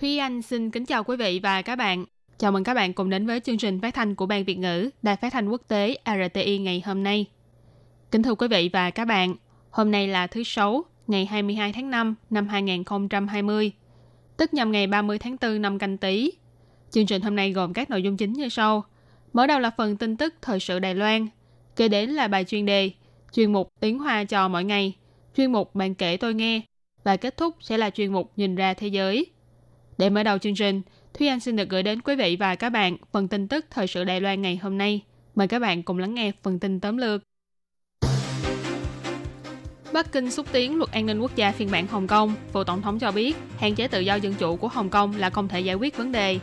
[0.00, 2.04] Thúy Anh xin kính chào quý vị và các bạn.
[2.38, 4.90] Chào mừng các bạn cùng đến với chương trình phát thanh của Ban Việt ngữ
[5.02, 7.26] Đài Phát thanh Quốc tế RTI ngày hôm nay.
[8.10, 9.34] Kính thưa quý vị và các bạn,
[9.70, 13.72] hôm nay là thứ Sáu, ngày 22 tháng 5 năm 2020,
[14.36, 16.32] tức nhằm ngày 30 tháng 4 năm canh tí.
[16.90, 18.84] Chương trình hôm nay gồm các nội dung chính như sau.
[19.32, 21.28] Mở đầu là phần tin tức thời sự Đài Loan,
[21.76, 22.90] kế đến là bài chuyên đề,
[23.32, 24.96] chuyên mục tiếng Hoa cho mỗi ngày,
[25.36, 26.60] chuyên mục bạn kể tôi nghe,
[27.04, 29.26] và kết thúc sẽ là chuyên mục nhìn ra thế giới.
[29.98, 30.82] Để mở đầu chương trình,
[31.14, 33.86] Thúy Anh xin được gửi đến quý vị và các bạn phần tin tức thời
[33.86, 35.02] sự Đài Loan ngày hôm nay.
[35.34, 37.22] Mời các bạn cùng lắng nghe phần tin tóm lược.
[39.92, 42.34] Bắc Kinh xúc tiến luật an ninh quốc gia phiên bản Hồng Kông.
[42.52, 45.30] Phó Tổng thống cho biết hạn chế tự do dân chủ của Hồng Kông là
[45.30, 46.38] không thể giải quyết vấn đề.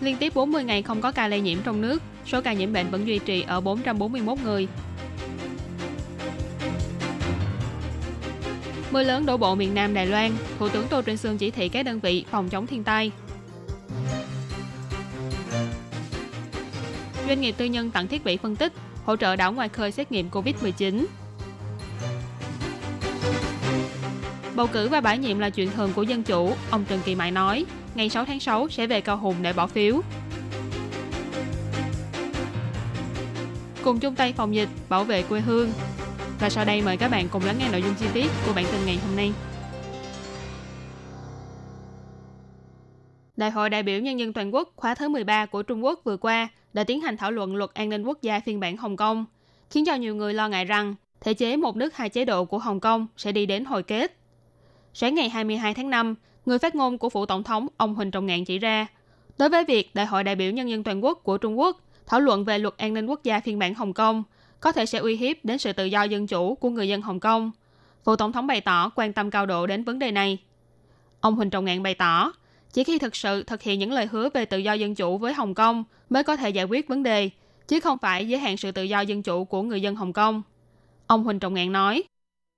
[0.00, 2.90] Liên tiếp 40 ngày không có ca lây nhiễm trong nước, số ca nhiễm bệnh
[2.90, 4.68] vẫn duy trì ở 441 người.
[8.90, 11.68] Mưa lớn đổ bộ miền Nam Đài Loan, Thủ tướng Tô Trinh Sương chỉ thị
[11.68, 13.12] các đơn vị phòng chống thiên tai.
[17.28, 18.72] Doanh nghiệp tư nhân tặng thiết bị phân tích,
[19.04, 21.04] hỗ trợ đảo ngoài khơi xét nghiệm COVID-19.
[24.54, 27.30] Bầu cử và bãi nhiệm là chuyện thường của dân chủ, ông Trần Kỳ Mại
[27.30, 30.00] nói, ngày 6 tháng 6 sẽ về Cao Hùng để bỏ phiếu.
[33.82, 35.72] Cùng chung tay phòng dịch, bảo vệ quê hương.
[36.40, 38.64] Và sau đây mời các bạn cùng lắng nghe nội dung chi tiết của bản
[38.72, 39.32] tin ngày hôm nay.
[43.36, 46.16] Đại hội đại biểu Nhân dân toàn quốc khóa thứ 13 của Trung Quốc vừa
[46.16, 49.24] qua đã tiến hành thảo luận luật an ninh quốc gia phiên bản Hồng Kông,
[49.70, 52.58] khiến cho nhiều người lo ngại rằng thể chế một nước hai chế độ của
[52.58, 54.16] Hồng Kông sẽ đi đến hồi kết.
[54.94, 56.14] Sáng ngày 22 tháng 5,
[56.46, 58.86] người phát ngôn của phủ tổng thống ông Huỳnh Trọng Ngạn chỉ ra,
[59.38, 62.20] đối với việc Đại hội đại biểu Nhân dân toàn quốc của Trung Quốc thảo
[62.20, 64.22] luận về luật an ninh quốc gia phiên bản Hồng Kông
[64.59, 67.19] có thể sẽ uy hiếp đến sự tự do dân chủ của người dân Hồng
[67.19, 67.51] Kông.
[68.03, 70.37] Phủ tổng thống bày tỏ quan tâm cao độ đến vấn đề này.
[71.19, 72.33] Ông Huỳnh Trọng Ngạn bày tỏ,
[72.73, 75.33] chỉ khi thực sự thực hiện những lời hứa về tự do dân chủ với
[75.33, 77.29] Hồng Kông mới có thể giải quyết vấn đề,
[77.67, 80.41] chứ không phải giới hạn sự tự do dân chủ của người dân Hồng Kông.
[81.07, 82.03] Ông Huỳnh Trọng Ngạn nói,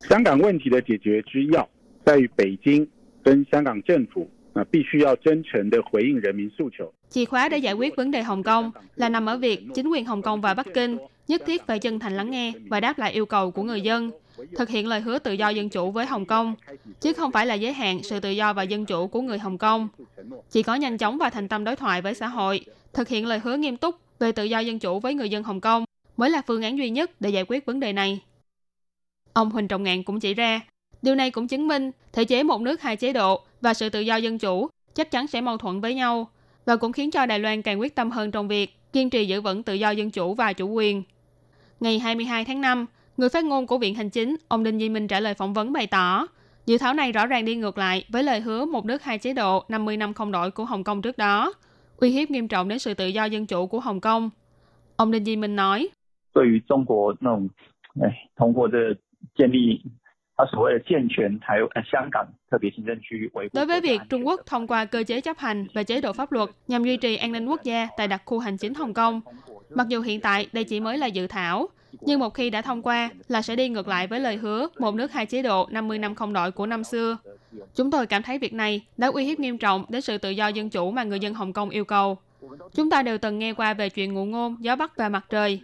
[0.09, 1.67] 香港问题的解决之要
[2.05, 2.88] 在于北京
[3.23, 6.93] 跟香港政府啊，必须要真诚的回应人民诉求。
[7.09, 10.05] Chìa khóa để giải quyết vấn đề Hồng Kông là nằm ở việc chính quyền
[10.05, 10.97] Hồng Kông và Bắc Kinh
[11.28, 14.10] nhất thiết phải chân thành lắng nghe và đáp lại yêu cầu của người dân,
[14.56, 16.54] thực hiện lời hứa tự do dân chủ với Hồng Kông,
[17.00, 19.58] chứ không phải là giới hạn sự tự do và dân chủ của người Hồng
[19.58, 19.88] Kông.
[20.50, 23.38] Chỉ có nhanh chóng và thành tâm đối thoại với xã hội, thực hiện lời
[23.38, 25.84] hứa nghiêm túc về tự do dân chủ với người dân Hồng Kông
[26.16, 28.20] mới là phương án duy nhất để giải quyết vấn đề này.
[29.32, 30.60] Ông Huỳnh Trọng Ngạn cũng chỉ ra,
[31.02, 34.00] điều này cũng chứng minh thể chế một nước hai chế độ và sự tự
[34.00, 36.28] do dân chủ chắc chắn sẽ mâu thuẫn với nhau
[36.64, 39.41] và cũng khiến cho Đài Loan càng quyết tâm hơn trong việc kiên trì giữ
[39.41, 41.03] vững tự do dân chủ và chủ quyền.
[41.80, 42.86] Ngày 22 tháng 5,
[43.16, 45.72] người phát ngôn của Viện Hành Chính, ông Đinh Di Minh trả lời phỏng vấn
[45.72, 46.26] bày tỏ,
[46.66, 49.34] dự thảo này rõ ràng đi ngược lại với lời hứa một nước hai chế
[49.34, 51.52] độ 50 năm không đổi của Hồng Kông trước đó,
[51.97, 54.31] uy hiếp nghiêm trọng đến sự tự do dân chủ của Hồng Kông.
[54.97, 55.88] Ông Đinh Di Minh nói,
[63.53, 66.32] Đối với việc Trung Quốc thông qua cơ chế chấp hành và chế độ pháp
[66.32, 69.20] luật nhằm duy trì an ninh quốc gia tại đặc khu hành chính Hồng Kông,
[69.70, 71.69] mặc dù hiện tại đây chỉ mới là dự thảo,
[72.00, 74.94] nhưng một khi đã thông qua là sẽ đi ngược lại với lời hứa một
[74.94, 77.16] nước hai chế độ 50 năm không đổi của năm xưa.
[77.75, 80.48] Chúng tôi cảm thấy việc này đã uy hiếp nghiêm trọng đến sự tự do
[80.48, 82.19] dân chủ mà người dân Hồng Kông yêu cầu.
[82.75, 85.60] Chúng ta đều từng nghe qua về chuyện ngụ ngôn gió bắc và mặt trời.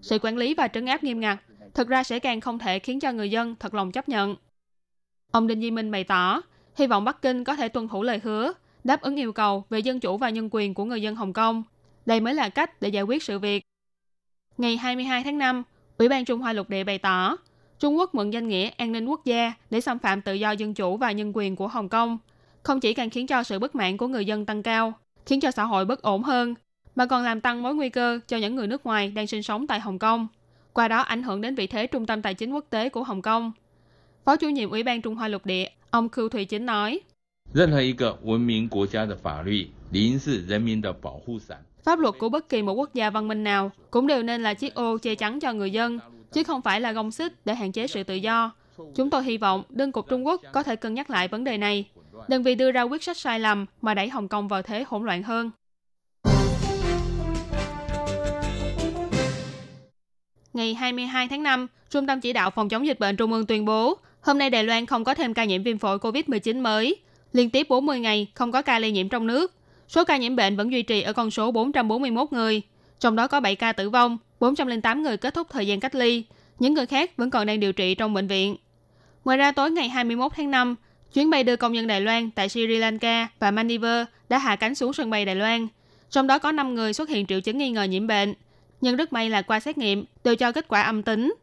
[0.00, 1.38] Sự quản lý và trấn áp nghiêm ngặt
[1.74, 4.36] thực ra sẽ càng không thể khiến cho người dân thật lòng chấp nhận.
[5.30, 6.42] Ông Đinh Di Minh bày tỏ,
[6.74, 8.52] hy vọng Bắc Kinh có thể tuân thủ lời hứa,
[8.84, 11.62] đáp ứng yêu cầu về dân chủ và nhân quyền của người dân Hồng Kông.
[12.06, 13.64] Đây mới là cách để giải quyết sự việc.
[14.58, 15.62] Ngày 22 tháng 5,
[15.98, 17.36] Ủy ban Trung Hoa Lục Địa bày tỏ,
[17.78, 20.74] Trung Quốc mượn danh nghĩa an ninh quốc gia để xâm phạm tự do dân
[20.74, 22.18] chủ và nhân quyền của Hồng Kông,
[22.62, 24.92] không chỉ càng khiến cho sự bất mãn của người dân tăng cao,
[25.26, 26.54] khiến cho xã hội bất ổn hơn,
[26.94, 29.66] mà còn làm tăng mối nguy cơ cho những người nước ngoài đang sinh sống
[29.66, 30.28] tại Hồng Kông,
[30.72, 33.22] qua đó ảnh hưởng đến vị thế trung tâm tài chính quốc tế của Hồng
[33.22, 33.52] Kông.
[34.24, 37.00] Phó chủ nhiệm Ủy ban Trung Hoa lục địa, ông Khưu Thụy Chính nói,
[41.84, 44.54] Pháp luật của bất kỳ một quốc gia văn minh nào cũng đều nên là
[44.54, 45.98] chiếc ô che chắn cho người dân,
[46.32, 48.52] chứ không phải là gông xích để hạn chế sự tự do.
[48.94, 51.58] Chúng tôi hy vọng đơn cục Trung Quốc có thể cân nhắc lại vấn đề
[51.58, 51.88] này,
[52.28, 55.04] đừng vì đưa ra quyết sách sai lầm mà đẩy Hồng Kông vào thế hỗn
[55.04, 55.50] loạn hơn.
[60.52, 63.64] Ngày 22 tháng 5, Trung tâm Chỉ đạo Phòng chống dịch bệnh Trung ương tuyên
[63.64, 66.96] bố, hôm nay Đài Loan không có thêm ca nhiễm viêm phổi COVID-19 mới,
[67.32, 69.54] liên tiếp 40 ngày không có ca lây nhiễm trong nước.
[69.88, 72.62] Số ca nhiễm bệnh vẫn duy trì ở con số 441 người,
[73.00, 76.24] trong đó có 7 ca tử vong, 408 người kết thúc thời gian cách ly,
[76.58, 78.56] những người khác vẫn còn đang điều trị trong bệnh viện.
[79.24, 80.74] Ngoài ra tối ngày 21 tháng 5,
[81.14, 84.74] chuyến bay đưa công nhân Đài Loan tại Sri Lanka và Maldives đã hạ cánh
[84.74, 85.68] xuống sân bay Đài Loan.
[86.10, 88.34] Trong đó có 5 người xuất hiện triệu chứng nghi ngờ nhiễm bệnh,
[88.82, 91.34] nhưng rất may là qua xét nghiệm đều cho kết quả âm tính.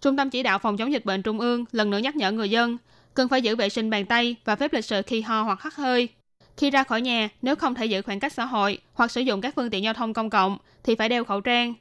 [0.00, 2.50] Trung tâm chỉ đạo phòng chống dịch bệnh Trung ương lần nữa nhắc nhở người
[2.50, 2.76] dân
[3.14, 5.74] cần phải giữ vệ sinh bàn tay và phép lịch sự khi ho hoặc hắt
[5.74, 6.08] hơi.
[6.56, 9.40] Khi ra khỏi nhà, nếu không thể giữ khoảng cách xã hội hoặc sử dụng
[9.40, 11.74] các phương tiện giao thông công cộng thì phải đeo khẩu trang.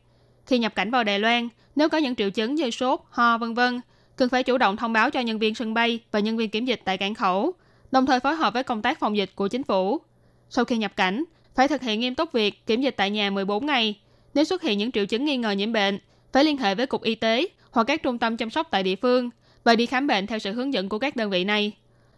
[0.46, 3.54] Khi nhập cảnh vào Đài Loan, nếu có những triệu chứng như sốt, ho, vân
[3.54, 3.82] vân,
[4.16, 6.66] cần phải chủ động thông báo cho nhân viên sân bay và nhân viên kiểm
[6.66, 7.54] dịch tại cảng khẩu,
[7.92, 10.02] đồng thời phối hợp với công tác phòng dịch của chính phủ.
[10.50, 11.24] Sau khi nhập cảnh,
[11.56, 14.00] phải thực hiện nghiêm túc việc kiểm dịch tại nhà 14 ngày.
[14.36, 16.00] Nếu xuất hiện những triệu chứng nghi ngờ nhiễm bệnh,
[16.34, 18.96] phải liên hệ với cục y tế hoặc các trung tâm chăm sóc tại địa
[18.96, 19.30] phương
[19.64, 21.72] và đi khám bệnh theo sự hướng dẫn của các đơn vị này.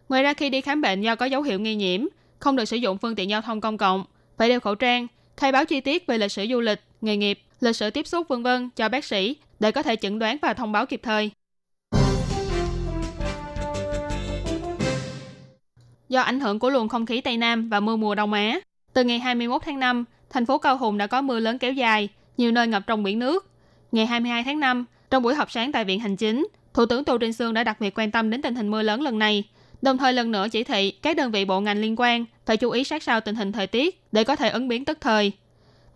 [0.10, 2.06] Ngoài ra khi đi khám bệnh do có dấu hiệu nghi nhiễm,
[2.40, 4.06] không được sử dụng phương tiện giao thông công cộng,
[4.38, 7.40] phải đeo khẩu trang, khai báo chi tiết về lịch sử du lịch, nghề nghiệp,
[7.60, 10.54] lịch sử tiếp xúc vân vân cho bác sĩ để có thể chẩn đoán và
[10.54, 11.32] thông báo kịp thời.
[16.10, 18.60] Do ảnh hưởng của luồng không khí Tây Nam và mưa mùa Đông Á,
[18.94, 22.10] từ ngày 21 tháng 5, thành phố Cao Hùng đã có mưa lớn kéo dài,
[22.38, 23.50] nhiều nơi ngập trong biển nước.
[23.92, 27.18] Ngày 22 tháng 5, trong buổi họp sáng tại Viện Hành Chính, Thủ tướng Tô
[27.18, 29.44] Trinh Sương đã đặc biệt quan tâm đến tình hình mưa lớn lần này,
[29.82, 32.70] đồng thời lần nữa chỉ thị các đơn vị bộ ngành liên quan phải chú
[32.70, 35.32] ý sát sao tình hình thời tiết để có thể ứng biến tức thời.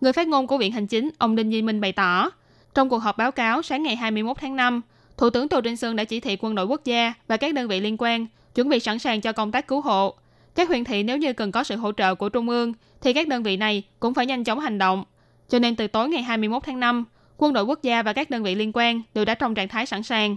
[0.00, 2.30] Người phát ngôn của Viện Hành Chính, ông Đinh Di Minh bày tỏ,
[2.74, 4.80] trong cuộc họp báo cáo sáng ngày 21 tháng 5,
[5.16, 7.68] Thủ tướng Tô Trinh Sương đã chỉ thị quân đội quốc gia và các đơn
[7.68, 10.14] vị liên quan chuẩn bị sẵn sàng cho công tác cứu hộ.
[10.54, 13.28] Các huyện thị nếu như cần có sự hỗ trợ của Trung ương, thì các
[13.28, 15.04] đơn vị này cũng phải nhanh chóng hành động.
[15.48, 17.04] Cho nên từ tối ngày 21 tháng 5,
[17.36, 19.86] quân đội quốc gia và các đơn vị liên quan đều đã trong trạng thái
[19.86, 20.36] sẵn sàng.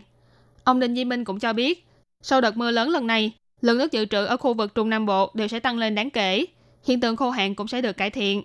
[0.63, 1.88] Ông Đinh Di Minh cũng cho biết,
[2.21, 3.31] sau đợt mưa lớn lần này,
[3.62, 6.09] lượng nước dự trữ ở khu vực Trung Nam Bộ đều sẽ tăng lên đáng
[6.09, 6.45] kể,
[6.88, 8.44] hiện tượng khô hạn cũng sẽ được cải thiện.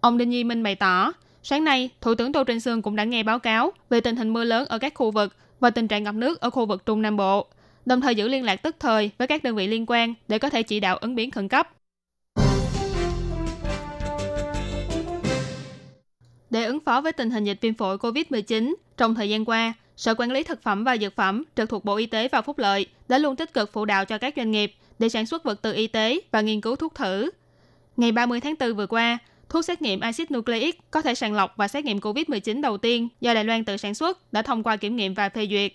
[0.00, 1.12] Ông Đinh Di Minh bày tỏ,
[1.42, 4.32] sáng nay, Thủ tướng Tô Trinh Sương cũng đã nghe báo cáo về tình hình
[4.32, 7.02] mưa lớn ở các khu vực và tình trạng ngập nước ở khu vực Trung
[7.02, 7.46] Nam Bộ,
[7.86, 10.50] đồng thời giữ liên lạc tức thời với các đơn vị liên quan để có
[10.50, 11.70] thể chỉ đạo ứng biến khẩn cấp.
[16.50, 20.14] Để ứng phó với tình hình dịch viêm phổi COVID-19, trong thời gian qua, Sở
[20.14, 22.86] Quản lý Thực phẩm và Dược phẩm trực thuộc Bộ Y tế và Phúc lợi
[23.08, 25.72] đã luôn tích cực phụ đạo cho các doanh nghiệp để sản xuất vật tư
[25.72, 27.30] y tế và nghiên cứu thuốc thử.
[27.96, 29.18] Ngày 30 tháng 4 vừa qua,
[29.48, 33.08] thuốc xét nghiệm axit nucleic có thể sàng lọc và xét nghiệm COVID-19 đầu tiên
[33.20, 35.72] do Đài Loan tự sản xuất đã thông qua kiểm nghiệm và phê duyệt.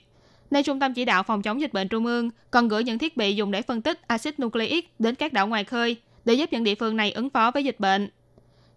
[0.52, 3.18] Nay Trung tâm Chỉ đạo Phòng chống dịch bệnh Trung ương còn gửi những thiết
[3.18, 5.96] bị dùng để phân tích axit nucleic đến các đảo ngoài khơi
[6.26, 8.10] để giúp những địa phương này ứng phó với dịch bệnh.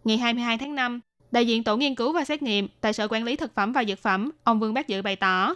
[0.04, 1.00] Ngày 22 tháng 5,
[1.30, 3.84] đại diện tổ nghiên cứu và xét nghiệm tại Sở Quản lý Thực phẩm và
[3.84, 5.54] Dược phẩm, ông Vương Bác Dự bày tỏ,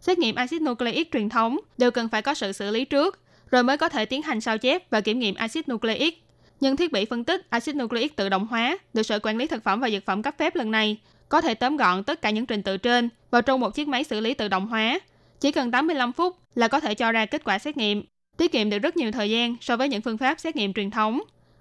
[0.00, 3.20] xét nghiệm axit nucleic truyền thống đều cần phải có sự xử lý trước,
[3.50, 6.22] rồi mới có thể tiến hành sao chép và kiểm nghiệm axit nucleic.
[6.60, 9.64] Nhưng thiết bị phân tích axit nucleic tự động hóa được Sở Quản lý Thực
[9.64, 10.96] phẩm và Dược phẩm cấp phép lần này
[11.28, 14.04] có thể tóm gọn tất cả những trình tự trên vào trong một chiếc máy
[14.04, 14.98] xử lý tự động hóa.
[15.40, 18.04] Chỉ cần 85 phút là có thể cho ra kết quả xét nghiệm,
[18.36, 20.90] tiết kiệm được rất nhiều thời gian so với những phương pháp xét nghiệm truyền
[20.90, 21.20] thống.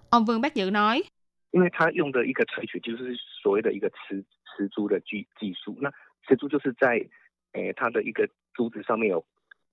[0.09, 1.03] Ông Vương Bác Dự nói.
[1.54, 5.76] 因为它用的一个萃取就是所谓的一个磁磁珠的技技术。
[5.80, 5.90] 那
[6.26, 7.04] 磁珠就是在
[7.52, 9.24] 诶它的一个珠子上面有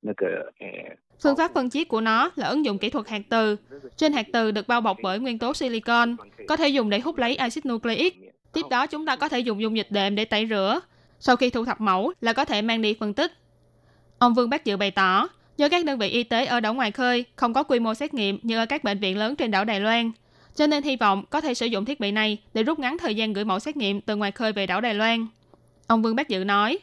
[0.01, 0.97] 那个诶。
[1.19, 3.57] Phương pháp phân chiết của nó là ứng dụng kỹ thuật hạt từ.
[3.95, 6.15] Trên hạt từ được bao bọc bởi nguyên tố silicon,
[6.47, 8.13] có thể dùng để hút lấy axit nucleic.
[8.53, 10.79] Tiếp đó chúng ta có thể dùng dung dịch đệm để tẩy rửa.
[11.19, 13.31] Sau khi thu thập mẫu là có thể mang đi phân tích.
[14.19, 15.27] Ông Vương Bác Dự bày tỏ,
[15.57, 18.13] do các đơn vị y tế ở đảo ngoài khơi không có quy mô xét
[18.13, 20.11] nghiệm như ở các bệnh viện lớn trên đảo Đài Loan,
[20.54, 23.14] cho nên hy vọng có thể sử dụng thiết bị này để rút ngắn thời
[23.14, 25.26] gian gửi mẫu xét nghiệm từ ngoài khơi về đảo Đài Loan.
[25.86, 26.78] Ông Vương Bác Dự nói,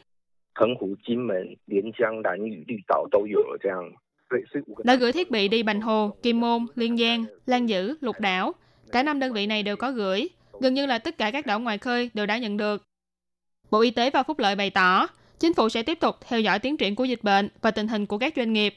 [4.84, 8.52] đã gửi thiết bị đi Bành Hồ, Kim Môn, Liên Giang, Lan Dữ, Lục Đảo.
[8.92, 10.28] Cả năm đơn vị này đều có gửi.
[10.60, 12.82] Gần như là tất cả các đảo ngoài khơi đều đã nhận được.
[13.70, 15.06] Bộ Y tế và Phúc lợi bày tỏ,
[15.38, 18.06] chính phủ sẽ tiếp tục theo dõi tiến triển của dịch bệnh và tình hình
[18.06, 18.74] của các doanh nghiệp.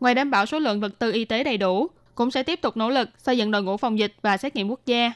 [0.00, 1.86] Ngoài đảm bảo số lượng vật tư y tế đầy đủ,
[2.16, 4.68] cũng sẽ tiếp tục nỗ lực xây dựng đội ngũ phòng dịch và xét nghiệm
[4.68, 5.12] quốc gia.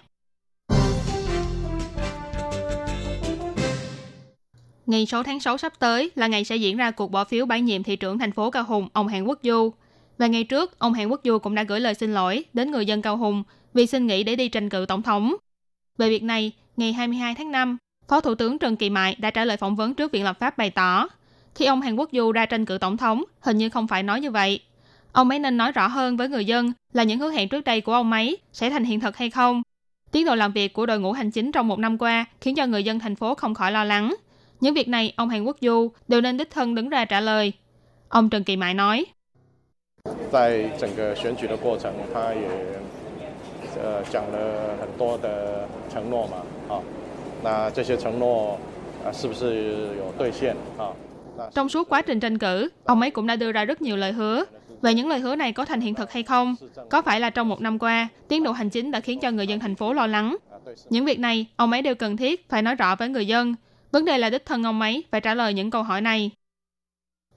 [4.86, 7.60] Ngày 6 tháng 6 sắp tới là ngày sẽ diễn ra cuộc bỏ phiếu bãi
[7.60, 9.70] nhiệm thị trưởng thành phố Cao Hùng, ông Hàn Quốc Du.
[10.18, 12.86] Và ngày trước, ông Hàn Quốc Du cũng đã gửi lời xin lỗi đến người
[12.86, 13.42] dân Cao Hùng
[13.74, 15.34] vì xin nghỉ để đi tranh cử tổng thống.
[15.98, 17.76] Về việc này, ngày 22 tháng 5,
[18.08, 20.58] Phó Thủ tướng Trần Kỳ Mại đã trả lời phỏng vấn trước Viện Lập pháp
[20.58, 21.08] bày tỏ,
[21.54, 24.20] khi ông Hàn Quốc Du ra tranh cử tổng thống, hình như không phải nói
[24.20, 24.60] như vậy.
[25.12, 27.80] Ông ấy nên nói rõ hơn với người dân là những hứa hẹn trước đây
[27.80, 29.62] của ông ấy sẽ thành hiện thực hay không.
[30.12, 32.66] Tiến độ làm việc của đội ngũ hành chính trong một năm qua khiến cho
[32.66, 34.14] người dân thành phố không khỏi lo lắng.
[34.60, 37.52] Những việc này, ông Hàn Quốc Du đều nên đích thân đứng ra trả lời.
[38.08, 39.06] Ông Trần Kỳ Mại nói.
[51.54, 54.12] Trong suốt quá trình tranh cử, ông ấy cũng đã đưa ra rất nhiều lời
[54.12, 54.44] hứa.
[54.82, 56.54] Về những lời hứa này có thành hiện thực hay không?
[56.90, 59.46] Có phải là trong một năm qua, tiến độ hành chính đã khiến cho người
[59.46, 60.36] dân thành phố lo lắng?
[60.90, 63.54] Những việc này, ông ấy đều cần thiết phải nói rõ với người dân.
[63.92, 66.30] Vấn đề là đích thân ông ấy phải trả lời những câu hỏi này.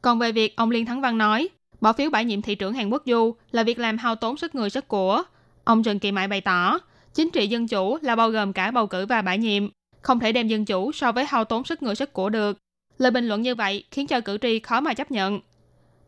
[0.02, 1.50] Còn về việc ông Liên Thắng Văn nói,
[1.82, 4.56] bỏ phiếu bãi nhiệm thị trưởng Hàn Quốc Du là việc làm hao tốn sức
[4.56, 5.24] người sức của.
[5.64, 6.80] Ông Trần Kỳ Mại bày tỏ,
[7.14, 9.70] chính trị dân chủ là bao gồm cả bầu cử và bãi nhiệm,
[10.02, 12.58] không thể đem dân chủ so với hao tốn sức người sức của được.
[12.98, 15.40] Lời bình luận như vậy khiến cho cử tri khó mà chấp nhận.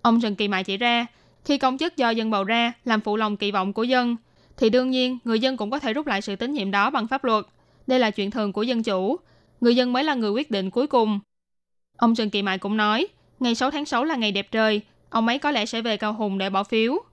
[0.01, 1.05] Ông Trần Kỳ Mại chỉ ra,
[1.45, 4.15] khi công chức do dân bầu ra làm phụ lòng kỳ vọng của dân,
[4.57, 7.07] thì đương nhiên người dân cũng có thể rút lại sự tín nhiệm đó bằng
[7.07, 7.45] pháp luật.
[7.87, 9.19] Đây là chuyện thường của dân chủ.
[9.61, 11.19] Người dân mới là người quyết định cuối cùng.
[11.97, 13.07] Ông Trần Kỳ Mại cũng nói,
[13.39, 16.13] ngày 6 tháng 6 là ngày đẹp trời, ông ấy có lẽ sẽ về Cao
[16.13, 17.03] Hùng để bỏ phiếu.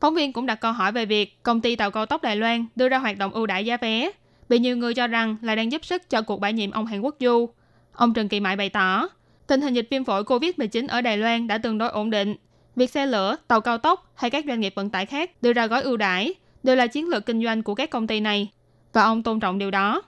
[0.00, 2.66] Phóng viên cũng đặt câu hỏi về việc công ty tàu cao tốc Đài Loan
[2.76, 4.10] đưa ra hoạt động ưu đãi giá vé,
[4.48, 7.00] bị nhiều người cho rằng là đang giúp sức cho cuộc bãi nhiệm ông Hàn
[7.00, 7.48] Quốc Du.
[7.92, 9.08] Ông Trần Kỳ Mại bày tỏ,
[9.46, 12.36] tình hình dịch viêm phổi COVID-19 ở Đài Loan đã tương đối ổn định.
[12.76, 15.66] Việc xe lửa, tàu cao tốc hay các doanh nghiệp vận tải khác đưa ra
[15.66, 18.50] gói ưu đãi đều là chiến lược kinh doanh của các công ty này.
[18.92, 20.02] Và ông tôn trọng điều đó.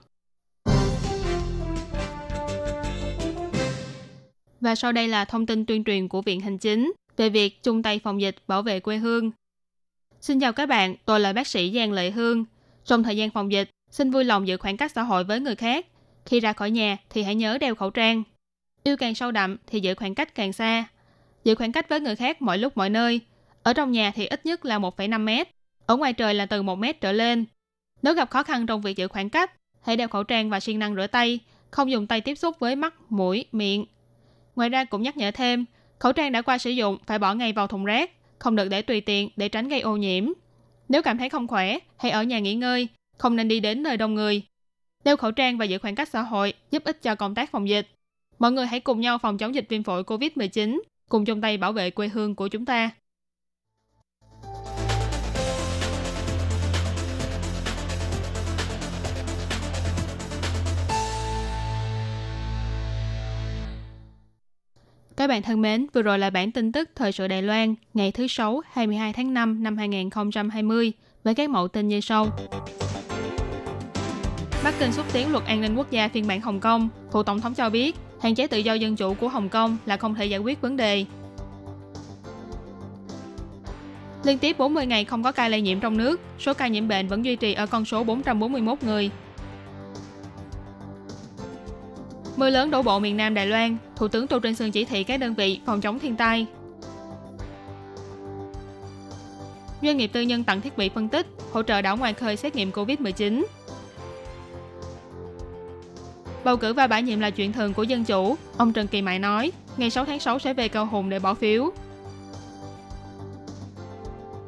[4.61, 7.83] Và sau đây là thông tin tuyên truyền của Viện Hành Chính về việc chung
[7.83, 9.31] tay phòng dịch bảo vệ quê hương.
[10.21, 12.45] Xin chào các bạn, tôi là bác sĩ Giang Lệ Hương.
[12.85, 15.55] Trong thời gian phòng dịch, xin vui lòng giữ khoảng cách xã hội với người
[15.55, 15.85] khác.
[16.25, 18.23] Khi ra khỏi nhà thì hãy nhớ đeo khẩu trang.
[18.83, 20.85] Yêu càng sâu đậm thì giữ khoảng cách càng xa.
[21.43, 23.21] Giữ khoảng cách với người khác mọi lúc mọi nơi.
[23.63, 25.49] Ở trong nhà thì ít nhất là 1,5 mét.
[25.85, 27.45] Ở ngoài trời là từ 1 mét trở lên.
[28.01, 29.51] Nếu gặp khó khăn trong việc giữ khoảng cách,
[29.81, 31.39] hãy đeo khẩu trang và siêng năng rửa tay,
[31.71, 33.85] không dùng tay tiếp xúc với mắt, mũi, miệng.
[34.55, 35.65] Ngoài ra cũng nhắc nhở thêm,
[35.99, 38.81] khẩu trang đã qua sử dụng phải bỏ ngay vào thùng rác, không được để
[38.81, 40.31] tùy tiện để tránh gây ô nhiễm.
[40.89, 43.97] Nếu cảm thấy không khỏe, hãy ở nhà nghỉ ngơi, không nên đi đến nơi
[43.97, 44.41] đông người.
[45.03, 47.69] Đeo khẩu trang và giữ khoảng cách xã hội giúp ích cho công tác phòng
[47.69, 47.87] dịch.
[48.39, 51.73] Mọi người hãy cùng nhau phòng chống dịch viêm phổi COVID-19, cùng chung tay bảo
[51.73, 52.91] vệ quê hương của chúng ta.
[65.17, 68.11] Các bạn thân mến, vừa rồi là bản tin tức thời sự Đài Loan ngày
[68.11, 72.27] thứ 6 22 tháng 5 năm 2020 với các mẫu tin như sau.
[74.67, 77.41] Bắc Kinh xúc tiến luật an ninh quốc gia phiên bản Hồng Kông, thủ tổng
[77.41, 80.25] thống cho biết hạn chế tự do dân chủ của Hồng Kông là không thể
[80.25, 81.05] giải quyết vấn đề.
[84.23, 87.07] Liên tiếp 40 ngày không có ca lây nhiễm trong nước, số ca nhiễm bệnh
[87.07, 89.09] vẫn duy trì ở con số 441 người.
[92.35, 95.03] Mưa lớn đổ bộ miền Nam Đài Loan, Thủ tướng Tô Trinh Sương chỉ thị
[95.03, 96.45] các đơn vị phòng chống thiên tai.
[99.81, 102.55] Doanh nghiệp tư nhân tặng thiết bị phân tích, hỗ trợ đảo ngoài khơi xét
[102.55, 103.43] nghiệm COVID-19.
[106.47, 109.19] Bầu cử và bãi nhiệm là chuyện thường của dân chủ, ông Trần Kỳ Mại
[109.19, 111.69] nói, ngày 6 tháng 6 sẽ về cầu Hùng để bỏ phiếu.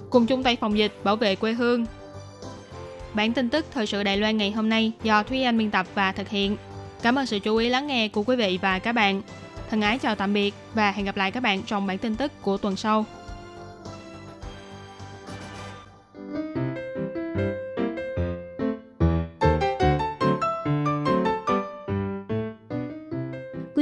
[0.10, 1.86] Cùng chung tay phòng dịch, bảo vệ quê hương.
[3.14, 5.88] Bản tin tức thời sự Đài Loan ngày hôm nay do Thúy Anh biên tập
[5.94, 6.58] và thực hiện.
[7.02, 9.22] Cảm ơn sự chú ý lắng nghe của quý vị và các bạn.
[9.70, 12.32] Thân ái chào tạm biệt và hẹn gặp lại các bạn trong bản tin tức
[12.42, 13.06] của tuần sau.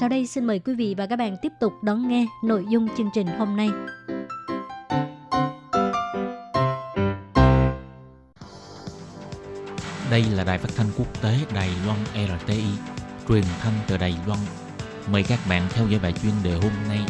[0.00, 2.88] Sau đây xin mời quý vị và các bạn tiếp tục đón nghe nội dung
[2.96, 3.68] chương trình hôm nay.
[10.10, 12.62] Đây là đài phát thanh quốc tế Đài Loan RTI,
[13.28, 14.38] truyền thanh từ Đài Loan.
[15.12, 17.00] Mời các bạn theo dõi bài chuyên đề hôm nay.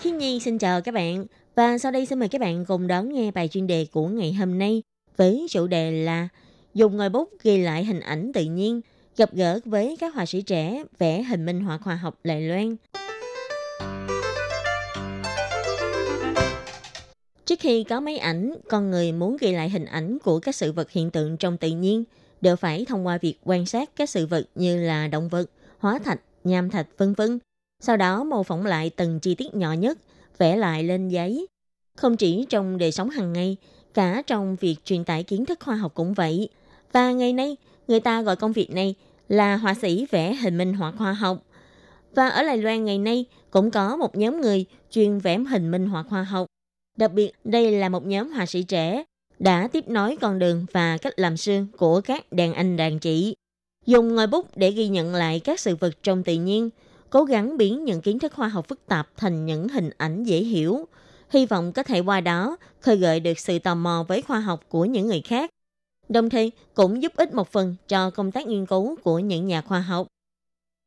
[0.00, 3.12] Khi Nhi xin chào các bạn và sau đây xin mời các bạn cùng đón
[3.12, 4.82] nghe bài chuyên đề của ngày hôm nay
[5.16, 6.28] với chủ đề là
[6.74, 8.80] dùng ngòi bút ghi lại hình ảnh tự nhiên
[9.20, 12.76] gặp gỡ với các họa sĩ trẻ vẽ hình minh họa khoa học Đài Loan.
[17.44, 20.72] Trước khi có máy ảnh, con người muốn ghi lại hình ảnh của các sự
[20.72, 22.04] vật hiện tượng trong tự nhiên
[22.40, 25.98] đều phải thông qua việc quan sát các sự vật như là động vật, hóa
[25.98, 27.38] thạch, nham thạch vân vân.
[27.80, 29.98] Sau đó mô phỏng lại từng chi tiết nhỏ nhất,
[30.38, 31.46] vẽ lại lên giấy.
[31.96, 33.56] Không chỉ trong đời sống hàng ngày,
[33.94, 36.48] cả trong việc truyền tải kiến thức khoa học cũng vậy.
[36.92, 37.56] Và ngày nay,
[37.88, 38.94] người ta gọi công việc này
[39.30, 41.38] là họa sĩ vẽ hình minh họa khoa học.
[42.14, 45.86] Và ở Đài Loan ngày nay cũng có một nhóm người chuyên vẽ hình minh
[45.86, 46.46] họa khoa học.
[46.96, 49.04] Đặc biệt, đây là một nhóm họa sĩ trẻ
[49.38, 53.34] đã tiếp nối con đường và cách làm xương của các đàn anh đàn chị.
[53.86, 56.70] Dùng ngòi bút để ghi nhận lại các sự vật trong tự nhiên,
[57.10, 60.38] cố gắng biến những kiến thức khoa học phức tạp thành những hình ảnh dễ
[60.38, 60.88] hiểu.
[61.30, 64.60] Hy vọng có thể qua đó khơi gợi được sự tò mò với khoa học
[64.68, 65.50] của những người khác.
[66.12, 69.60] Đồng thời cũng giúp ích một phần cho công tác nghiên cứu của những nhà
[69.60, 70.06] khoa học.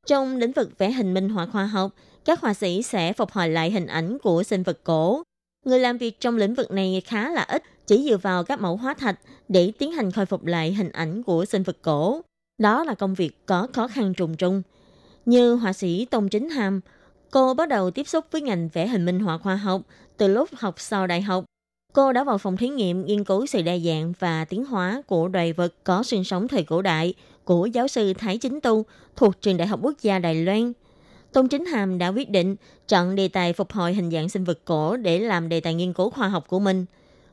[0.08, 1.92] Trong lĩnh vực vẽ hình minh họa khoa học,
[2.26, 5.24] các họa sĩ sẽ phục hồi lại hình ảnh của sinh vật cổ,
[5.66, 8.78] Người làm việc trong lĩnh vực này khá là ít, chỉ dựa vào các mẫu
[8.78, 12.22] hóa thạch để tiến hành khôi phục lại hình ảnh của sinh vật cổ.
[12.58, 14.62] Đó là công việc có khó khăn trùng trùng.
[15.26, 16.82] Như họa sĩ Tông Chính Hàm,
[17.32, 19.82] cô bắt đầu tiếp xúc với ngành vẽ hình minh họa khoa học
[20.18, 21.46] từ lúc học sau đại học.
[21.94, 25.28] Cô đã vào phòng thí nghiệm nghiên cứu sự đa dạng và tiến hóa của
[25.28, 28.86] loài vật có sinh sống thời cổ đại của giáo sư Thái Chính Tu
[29.16, 30.74] thuộc Trường Đại học Quốc gia Đài Loan.
[31.34, 32.56] Tôn Chính Hàm đã quyết định
[32.88, 35.94] chọn đề tài phục hồi hình dạng sinh vật cổ để làm đề tài nghiên
[35.94, 36.86] cứu khoa học của mình.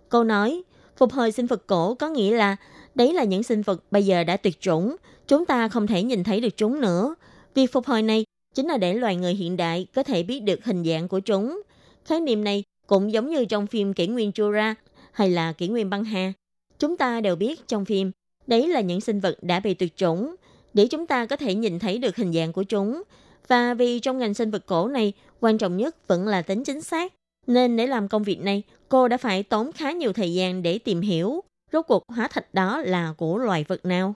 [0.09, 0.63] Cô nói,
[0.97, 2.57] phục hồi sinh vật cổ có nghĩa là
[2.95, 4.97] đấy là những sinh vật bây giờ đã tuyệt chủng,
[5.29, 7.15] chúng ta không thể nhìn thấy được chúng nữa.
[7.55, 10.65] Việc phục hồi này chính là để loài người hiện đại có thể biết được
[10.65, 11.63] hình dạng của chúng.
[12.05, 14.75] Khái niệm này cũng giống như trong phim Kỷ nguyên Jura
[15.13, 16.33] hay là Kỷ nguyên băng hà.
[16.79, 18.11] Chúng ta đều biết trong phim,
[18.47, 20.35] đấy là những sinh vật đã bị tuyệt chủng.
[20.75, 23.03] Để chúng ta có thể nhìn thấy được hình dạng của chúng,
[23.49, 26.81] và vì trong ngành sinh vật cổ này, quan trọng nhất vẫn là tính chính
[26.81, 27.13] xác.
[27.47, 30.79] Nên để làm công việc này, cô đã phải tốn khá nhiều thời gian để
[30.79, 31.41] tìm hiểu
[31.73, 34.15] rốt cuộc hóa thạch đó là của loài vật nào.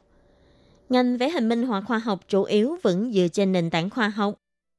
[0.89, 4.09] Ngành vẽ hình minh họa khoa học chủ yếu vẫn dựa trên nền tảng khoa
[4.09, 4.35] học,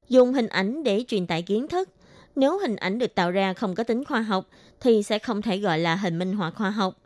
[0.09, 1.89] dùng hình ảnh để truyền tải kiến thức.
[2.35, 4.47] Nếu hình ảnh được tạo ra không có tính khoa học
[4.79, 6.97] thì sẽ không thể gọi là hình minh họa khoa học.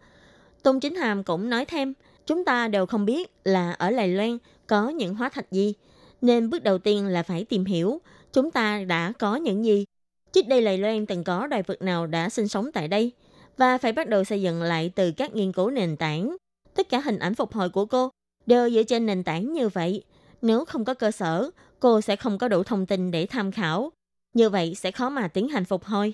[0.64, 1.94] Tôn Chính Hàm cũng nói thêm,
[2.26, 4.38] chúng ta đều không biết là ở Lài Loan
[4.68, 5.74] có những hóa thạch gì,
[6.22, 8.02] nên bước đầu tiên là phải tìm hiểu
[8.34, 9.86] chúng ta đã có những gì.
[10.34, 13.12] Trước đây Lài Loan từng có loài vật nào đã sinh sống tại đây
[13.58, 16.38] và phải bắt đầu xây dựng lại từ các nghiên cứu nền tảng.
[16.76, 18.10] Tất cả hình ảnh phục hồi của cô
[18.46, 20.04] đều dựa trên nền tảng như vậy.
[20.42, 23.92] Nếu không có cơ sở, cô sẽ không có đủ thông tin để tham khảo.
[24.34, 26.14] Như vậy sẽ khó mà tiến hành phục hồi.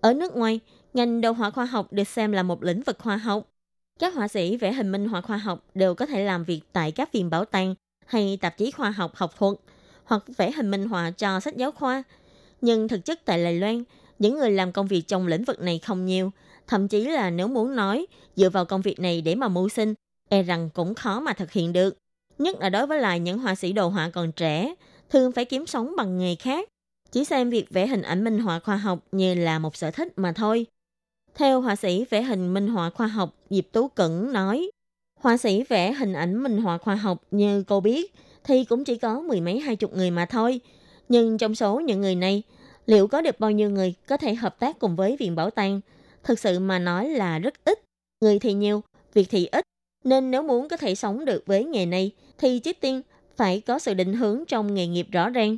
[0.00, 0.60] Ở nước ngoài,
[0.94, 3.48] ngành đồ họa khoa học được xem là một lĩnh vực khoa học.
[3.98, 6.92] Các họa sĩ vẽ hình minh họa khoa học đều có thể làm việc tại
[6.92, 7.74] các viện bảo tàng
[8.06, 9.56] hay tạp chí khoa học học thuật
[10.04, 12.02] hoặc vẽ hình minh họa cho sách giáo khoa.
[12.60, 13.84] Nhưng thực chất tại Đài Loan,
[14.18, 16.32] những người làm công việc trong lĩnh vực này không nhiều.
[16.66, 19.94] Thậm chí là nếu muốn nói dựa vào công việc này để mà mưu sinh,
[20.28, 21.98] e rằng cũng khó mà thực hiện được.
[22.38, 24.74] Nhất là đối với lại những họa sĩ đồ họa còn trẻ,
[25.10, 26.68] thường phải kiếm sống bằng nghề khác.
[27.12, 30.12] Chỉ xem việc vẽ hình ảnh minh họa khoa học như là một sở thích
[30.16, 30.66] mà thôi.
[31.34, 34.70] Theo họa sĩ vẽ hình minh họa khoa học Diệp Tú Cẩn nói,
[35.22, 38.96] Họa sĩ vẽ hình ảnh minh họa khoa học như cô biết thì cũng chỉ
[38.98, 40.60] có mười mấy hai chục người mà thôi.
[41.08, 42.42] Nhưng trong số những người này,
[42.86, 45.80] liệu có được bao nhiêu người có thể hợp tác cùng với viện bảo tàng?
[46.24, 47.78] Thực sự mà nói là rất ít.
[48.20, 48.82] Người thì nhiều,
[49.14, 49.64] việc thì ít.
[50.04, 53.02] Nên nếu muốn có thể sống được với nghề này thì trước tiên
[53.36, 55.56] phải có sự định hướng trong nghề nghiệp rõ ràng.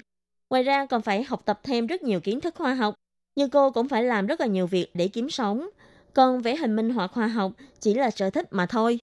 [0.55, 2.95] Ngoài ra còn phải học tập thêm rất nhiều kiến thức khoa học.
[3.37, 5.69] Như cô cũng phải làm rất là nhiều việc để kiếm sống.
[6.13, 8.99] Còn vẽ hình minh họa khoa học chỉ là sở thích mà thôi.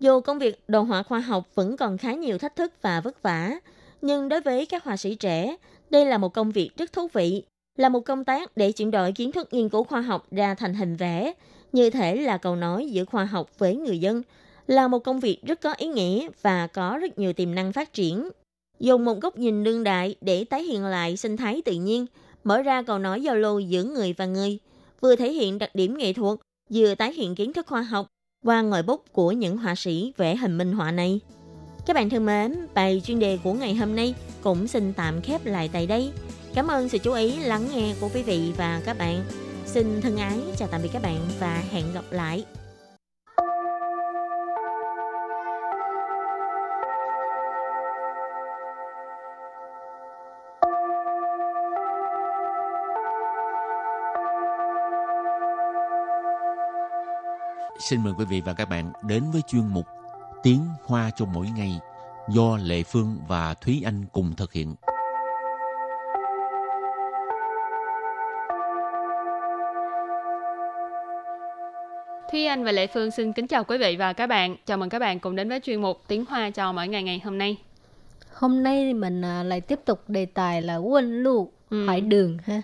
[0.00, 3.22] Dù công việc đồ họa khoa học vẫn còn khá nhiều thách thức và vất
[3.22, 3.52] vả,
[4.02, 5.56] nhưng đối với các họa sĩ trẻ,
[5.90, 7.42] đây là một công việc rất thú vị,
[7.78, 10.74] là một công tác để chuyển đổi kiến thức nghiên cứu khoa học ra thành
[10.74, 11.32] hình vẽ,
[11.72, 14.22] như thể là cầu nói giữa khoa học với người dân,
[14.66, 17.92] là một công việc rất có ý nghĩa và có rất nhiều tiềm năng phát
[17.92, 18.28] triển.
[18.80, 22.06] Dùng một góc nhìn đương đại để tái hiện lại sinh thái tự nhiên,
[22.44, 24.58] mở ra cầu nói giao lưu giữa người và người,
[25.00, 26.38] vừa thể hiện đặc điểm nghệ thuật,
[26.70, 28.06] vừa tái hiện kiến thức khoa học,
[28.44, 31.20] qua ngòi bút của những họa sĩ vẽ hình minh họa này.
[31.86, 35.46] Các bạn thân mến, bài chuyên đề của ngày hôm nay cũng xin tạm khép
[35.46, 36.10] lại tại đây.
[36.54, 39.24] Cảm ơn sự chú ý lắng nghe của quý vị và các bạn.
[39.66, 42.44] Xin thân ái chào tạm biệt các bạn và hẹn gặp lại.
[57.78, 59.86] Xin mời quý vị và các bạn đến với chuyên mục
[60.42, 61.80] Tiếng Hoa cho mỗi ngày
[62.28, 64.74] do Lệ Phương và Thúy Anh cùng thực hiện.
[72.32, 74.56] Thúy Anh và Lệ Phương xin kính chào quý vị và các bạn.
[74.66, 77.20] Chào mừng các bạn cùng đến với chuyên mục Tiếng Hoa cho mỗi ngày ngày
[77.24, 77.56] hôm nay.
[78.32, 81.86] Hôm nay mình à, lại tiếp tục đề tài là quân lụ, ừ.
[81.86, 82.62] hỏi đường ha.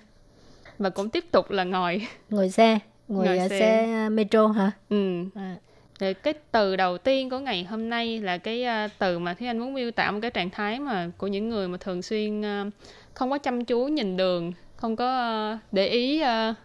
[0.78, 3.48] Và cũng tiếp tục là ngồi ngồi xe, ngồi, ngồi xe.
[3.48, 4.70] xe metro hả?
[4.88, 5.24] Ừ.
[5.34, 5.56] À.
[6.00, 9.46] Thì cái từ đầu tiên của ngày hôm nay là cái uh, từ mà Thúy
[9.46, 12.40] Anh muốn miêu tả một cái trạng thái mà của những người mà thường xuyên
[12.40, 12.72] uh,
[13.14, 16.56] không có chăm chú nhìn đường, không có uh, để ý uh,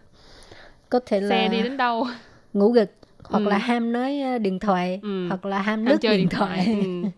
[0.88, 1.48] có thể xe là...
[1.48, 2.06] đi đến đâu
[2.52, 2.90] ngủ gật
[3.24, 3.48] hoặc ừ.
[3.48, 5.28] là ham nói điện thoại ừ.
[5.28, 6.80] hoặc là ham, ham chơi điện thoại, thoại.
[6.82, 7.08] ừ.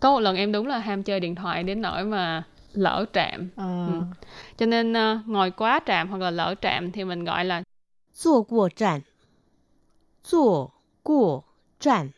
[0.00, 3.48] có một lần em đúng là ham chơi điện thoại đến nỗi mà lỡ trạm
[3.56, 3.86] à.
[3.92, 4.00] ừ.
[4.58, 7.62] cho nên uh, ngồi quá trạm hoặc là lỡ trạm thì mình gọi là
[8.13, 9.01] 坐过站
[10.23, 10.71] 坐
[11.03, 11.43] 过
[11.79, 12.11] 站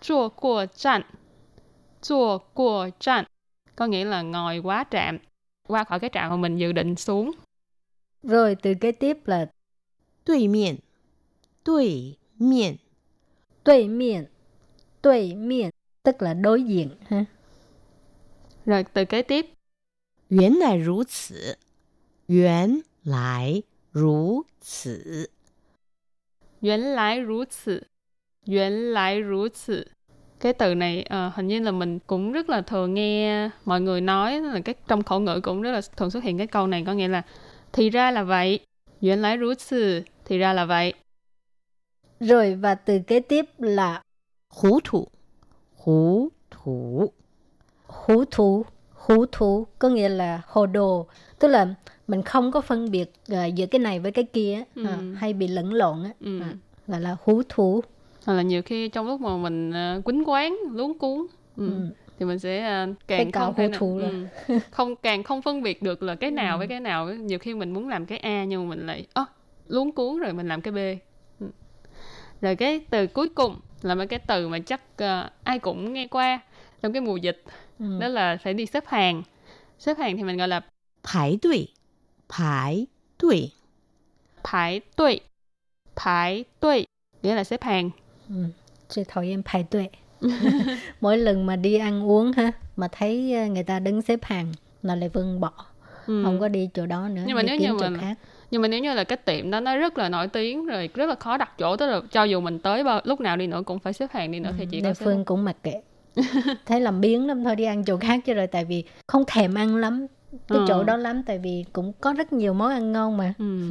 [0.00, 1.02] 坐过站
[2.00, 3.26] 坐过站
[3.76, 5.18] có nghĩa là ngồi quá trạm
[5.68, 7.30] qua khỏi cái trạm mà mình dự định xuống
[8.22, 9.46] rồi từ kế tiếp là
[10.24, 10.76] 对面
[11.64, 12.78] 对面
[13.64, 14.30] 对面
[15.02, 15.70] 对面
[16.02, 17.24] tức là đối diện ha.
[18.66, 19.46] Rồi từ kế tiếp.
[20.28, 21.58] 原来如此，
[22.26, 23.62] 原来
[23.96, 25.28] 如此，
[26.60, 27.86] 原来如此，
[28.44, 29.86] 原来如此.
[30.40, 34.00] Cái từ này uh, hình như là mình cũng rất là thường nghe mọi người
[34.00, 36.84] nói là cái trong khẩu ngữ cũng rất là thường xuất hiện cái câu này
[36.86, 37.22] có nghĩa là
[37.72, 38.60] thì ra là vậy,
[39.00, 40.94] 原来如此, thì ra là vậy.
[42.20, 44.02] Rồi và từ kế tiếp là
[44.48, 45.08] hủ thủ,
[45.76, 47.12] hủ thủ.
[47.86, 51.06] Hủ thủ, hủ thủ có nghĩa là hồ đồ,
[51.38, 51.74] tức là
[52.07, 54.85] mình không có phân biệt uh, giữa cái này với cái kia ừ.
[54.85, 56.39] à, hay bị lẫn lộn á, ừ.
[56.41, 56.53] à,
[56.87, 57.81] gọi là hủ thủ.
[58.25, 61.69] Hoặc là nhiều khi trong lúc mà mình uh, quýnh quán, luống cuốn, ừ.
[61.69, 61.89] Ừ
[62.19, 63.99] thì mình sẽ uh, càng không thể nào,
[64.47, 66.57] ừ, không càng không phân biệt được là cái nào ừ.
[66.57, 69.25] với cái nào nhiều khi mình muốn làm cái a nhưng mà mình lại ơ
[69.67, 70.77] luống cuốn rồi mình làm cái b
[71.39, 71.47] ừ.
[72.41, 76.07] rồi cái từ cuối cùng là mấy cái từ mà chắc uh, ai cũng nghe
[76.07, 76.39] qua
[76.81, 77.43] trong cái mùa dịch
[77.79, 77.85] ừ.
[78.01, 79.23] đó là phải đi xếp hàng
[79.79, 80.61] xếp hàng thì mình gọi là
[81.03, 81.73] 排队
[82.28, 82.86] 排
[83.18, 83.50] 队
[84.44, 85.20] 排队
[85.96, 86.86] 排队
[87.22, 87.90] nghĩa là xếp hàng
[88.28, 88.34] ừ.
[88.88, 89.90] Chị thảo em排队
[91.00, 94.52] mỗi lần mà đi ăn uống ha mà thấy ờ, người ta đứng xếp hàng
[94.82, 95.52] là lại vân bỏ
[96.06, 96.22] ừ.
[96.24, 98.18] không có đi chỗ đó nữa nhưng mà nếu như mình khác
[98.50, 101.06] nhưng mà nếu như là cái tiệm đó nó rất là nổi tiếng rồi rất
[101.06, 103.62] là khó đặt chỗ tức là cho dù mình tới bao lúc nào đi nữa
[103.66, 105.82] cũng phải xếp hàng đi nữa ừ, thì chỉ có phương cũng mặc kệ
[106.66, 109.54] thấy làm biến lắm thôi đi ăn chỗ khác chứ rồi tại vì không thèm
[109.54, 110.06] ăn lắm
[110.48, 110.64] cái ừ.
[110.68, 113.68] chỗ đó lắm tại vì cũng có rất nhiều món ăn ngon mà ừ.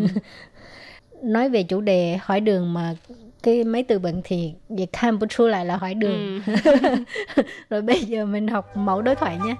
[1.23, 2.95] nói về chủ đề hỏi đường mà
[3.43, 6.53] cái mấy từ vựng thì việc tham chu lại là hỏi đường ừ.
[7.69, 9.55] rồi bây giờ mình học mẫu đối thoại nhé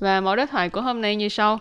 [0.00, 1.60] Và mẫu đối thoại của hôm nay như sau.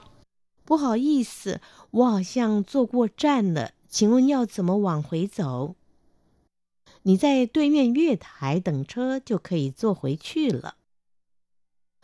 [0.65, 1.60] 不好意思，
[1.91, 5.76] 我好像坐过站了，请问要怎么往回走？
[7.08, 10.76] 你在对面月台等车就可以坐回去了。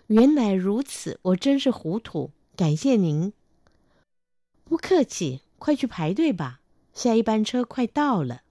[0.08, 3.32] 原来如此，我真是糊涂，感谢您。
[4.64, 6.60] 不客气，快去排队吧，
[6.94, 8.42] 下一班车快到了。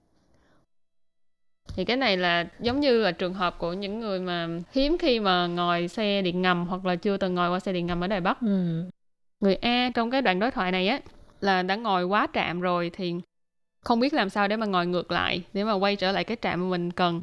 [1.75, 5.19] thì cái này là giống như là trường hợp của những người mà hiếm khi
[5.19, 8.07] mà ngồi xe điện ngầm hoặc là chưa từng ngồi qua xe điện ngầm ở
[8.07, 8.41] Đài Bắc.
[8.41, 8.89] Ừ.
[9.39, 11.01] Người A trong cái đoạn đối thoại này á
[11.41, 13.13] là đã ngồi quá trạm rồi thì
[13.84, 16.36] không biết làm sao để mà ngồi ngược lại để mà quay trở lại cái
[16.42, 17.22] trạm mà mình cần.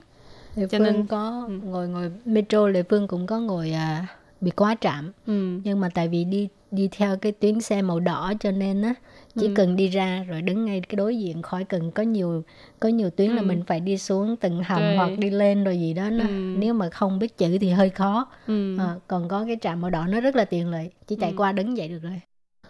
[0.56, 1.60] Lệ Cho Phương nên có ừ.
[1.64, 4.08] ngồi ngồi metro Lệ Phương cũng có ngồi à,
[4.42, 5.12] bị quá trạm.
[5.28, 5.60] Ừ.
[5.64, 8.94] Nhưng mà tại vì đi đi theo cái tuyến xe màu đỏ cho nên á
[9.36, 9.54] chỉ ừ.
[9.56, 12.44] cần đi ra rồi đứng ngay cái đối diện khỏi cần có nhiều
[12.80, 13.36] có nhiều tuyến ừ.
[13.36, 14.98] là mình phải đi xuống từng hầm okay.
[14.98, 16.56] hoặc đi lên rồi gì đó nó, ừ.
[16.58, 18.78] nếu mà không biết chữ thì hơi khó ừ.
[18.80, 21.36] à, còn có cái trạm màu đỏ nó rất là tiện lợi chỉ chạy ừ.
[21.38, 22.22] qua đứng vậy được rồi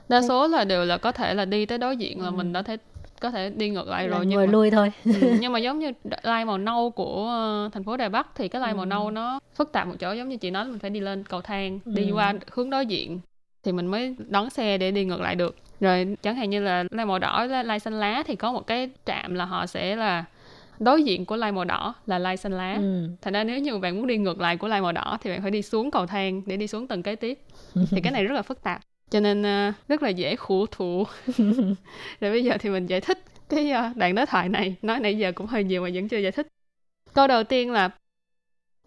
[0.10, 2.32] đa số là đều là có thể là đi tới đối diện là ừ.
[2.32, 2.78] mình đã thấy
[3.22, 5.92] có thể đi ngược lại rồi nhưng mà lui thôi ừ, nhưng mà giống như
[6.24, 7.24] lai màu nâu của
[7.66, 8.76] uh, thành phố Đài Bắc thì cái lai ừ.
[8.76, 11.24] màu nâu nó phức tạp một chỗ giống như chị nói mình phải đi lên
[11.24, 11.92] cầu thang ừ.
[11.96, 13.20] đi qua hướng đối diện
[13.64, 16.84] thì mình mới đón xe để đi ngược lại được rồi chẳng hạn như là
[16.92, 20.26] lai màu đỏ lai xanh lá thì có một cái trạm là họ sẽ là
[20.80, 23.08] đối diện của lai màu đỏ là lai xanh lá ừ.
[23.22, 25.42] thành ra nếu như bạn muốn đi ngược lại của lai màu đỏ thì bạn
[25.42, 27.40] phải đi xuống cầu thang để đi xuống tầng kế tiếp
[27.92, 31.05] thì cái này rất là phức tạp cho nên uh, rất là dễ khổ thụ
[32.21, 35.19] rồi bây giờ thì mình giải thích cái uh, đoạn đối thoại này nói nãy
[35.19, 36.47] giờ cũng hơi nhiều mà vẫn chưa giải thích
[37.15, 37.91] câu đầu tiên là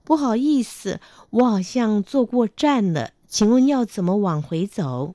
[0.06, 5.14] 不好意思，我好像坐过站了，请问要怎么往回走？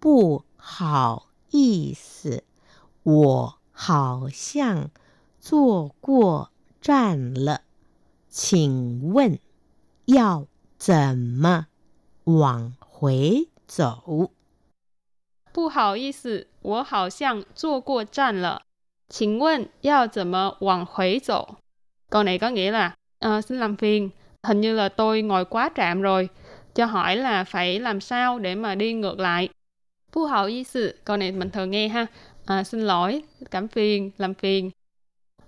[0.00, 2.42] 不好意思，
[3.02, 4.90] 我好像
[5.38, 7.62] 坐过站了，
[8.30, 9.38] 请问
[10.06, 10.46] 要
[10.78, 11.66] 怎么
[12.24, 14.30] 往回 走？
[15.52, 18.62] 不好意思，我好像坐过站了，
[19.08, 21.56] 请问要怎么往回走?
[22.10, 24.10] Câu này có nghĩa là à, xin làm phiền,
[24.42, 26.28] hình như là tôi ngồi quá trạm rồi.
[26.74, 29.48] Cho hỏi là phải làm sao để mà đi ngược lại.
[30.12, 32.06] Phu hậu y sự, câu này mình thường nghe ha.
[32.46, 34.70] À, xin lỗi, cảm phiền, làm phiền.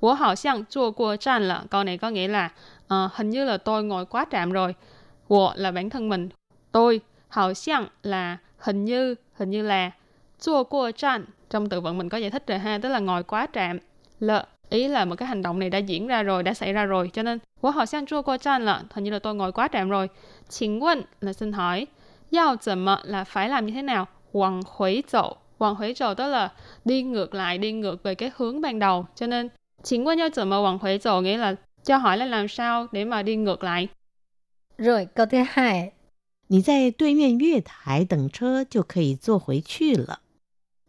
[0.00, 2.50] Wo hào xiang zhuo guo zhan là câu này có nghĩa là
[2.88, 4.74] à, hình như là tôi ngồi quá trạm rồi.
[5.28, 6.28] Wo là bản thân mình.
[6.72, 7.00] Tôi,
[7.34, 9.90] hào xiang là hình như, hình như là
[10.40, 11.24] zhuo guo zhan.
[11.50, 13.78] Trong từ vựng mình có giải thích rồi ha, tức là ngồi quá trạm.
[14.20, 16.84] Lợ, ý là một cái hành động này đã diễn ra rồi, đã xảy ra
[16.84, 17.10] rồi.
[17.12, 19.68] Cho nên, wo hào xiang zhuo guo zhan là hình như là tôi ngồi quá
[19.72, 20.08] trạm rồi.
[20.48, 21.86] 请问là xin hỏi.
[22.32, 24.06] Yao怎么 là phải làm như thế nào?
[24.32, 25.36] Hoàng huế dậu.
[25.58, 26.52] Hoàng huế dậu tức là
[26.84, 29.06] đi ngược lại, đi ngược về cái hướng ban đầu.
[29.14, 29.50] Cho nên,
[29.82, 33.88] 请问要怎么往回走 nghĩa là cho hỏi là làm sao để mà đi ngược lại.
[34.78, 35.92] Rồi, câu thứ hai.
[36.46, 40.20] 你在对面月台等车就可以坐回去了。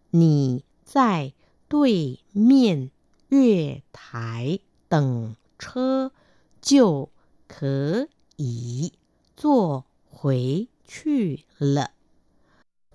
[0.10, 1.34] 你在
[1.68, 2.90] 对面
[3.30, 6.12] 月台等车
[6.60, 7.10] 就
[7.48, 8.94] 可以
[9.36, 11.92] 坐回去了。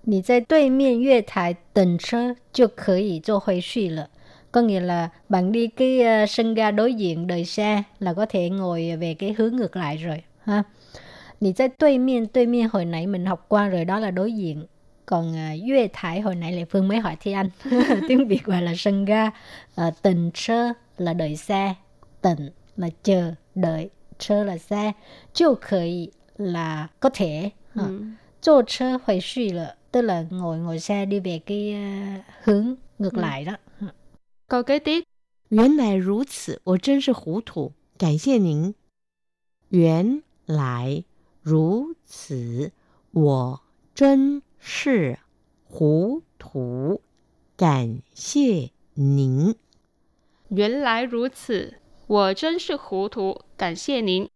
[0.01, 4.09] 你在对面月台等车就可以坐回去了。
[4.51, 8.49] có nghĩa là bạn đi cái uh, sân ga đối diện đời xe là có thể
[8.49, 10.63] ngồi về cái hướng ngược lại rồi ha.
[11.41, 14.33] Nì tại đối miên, đối miên hồi nãy mình học qua rồi đó là đối
[14.33, 14.65] diện.
[15.05, 17.49] Còn uh, Yue Thải hồi nãy Lệ Phương mới hỏi Thi Anh.
[18.07, 19.27] Tiếng Việt gọi là sân ga.
[19.27, 21.75] Uh, tình sơ là đợi xe.
[22.21, 23.89] Tịnh là chờ, đợi.
[24.19, 24.91] Sơ là xe.
[25.33, 27.49] Chiêu khởi là có thể.
[27.75, 28.01] Ừ.
[28.41, 31.75] Chô chơ hồi suy là tức là ngồi ngồi xe đi về cái
[32.17, 33.21] uh, hướng ngược ừ.
[33.21, 33.53] lại đó.
[34.47, 35.03] Câu kế tiếp.
[35.49, 38.75] 原来如此，我真是糊涂，感谢您。
[39.69, 41.03] 原来
[41.41, 42.71] 如此，
[43.11, 43.61] 我
[43.95, 45.17] 真是
[45.65, 47.01] 糊涂，
[47.55, 49.55] 感谢您。
[50.49, 54.29] 原来如此，我真是糊涂，感谢您。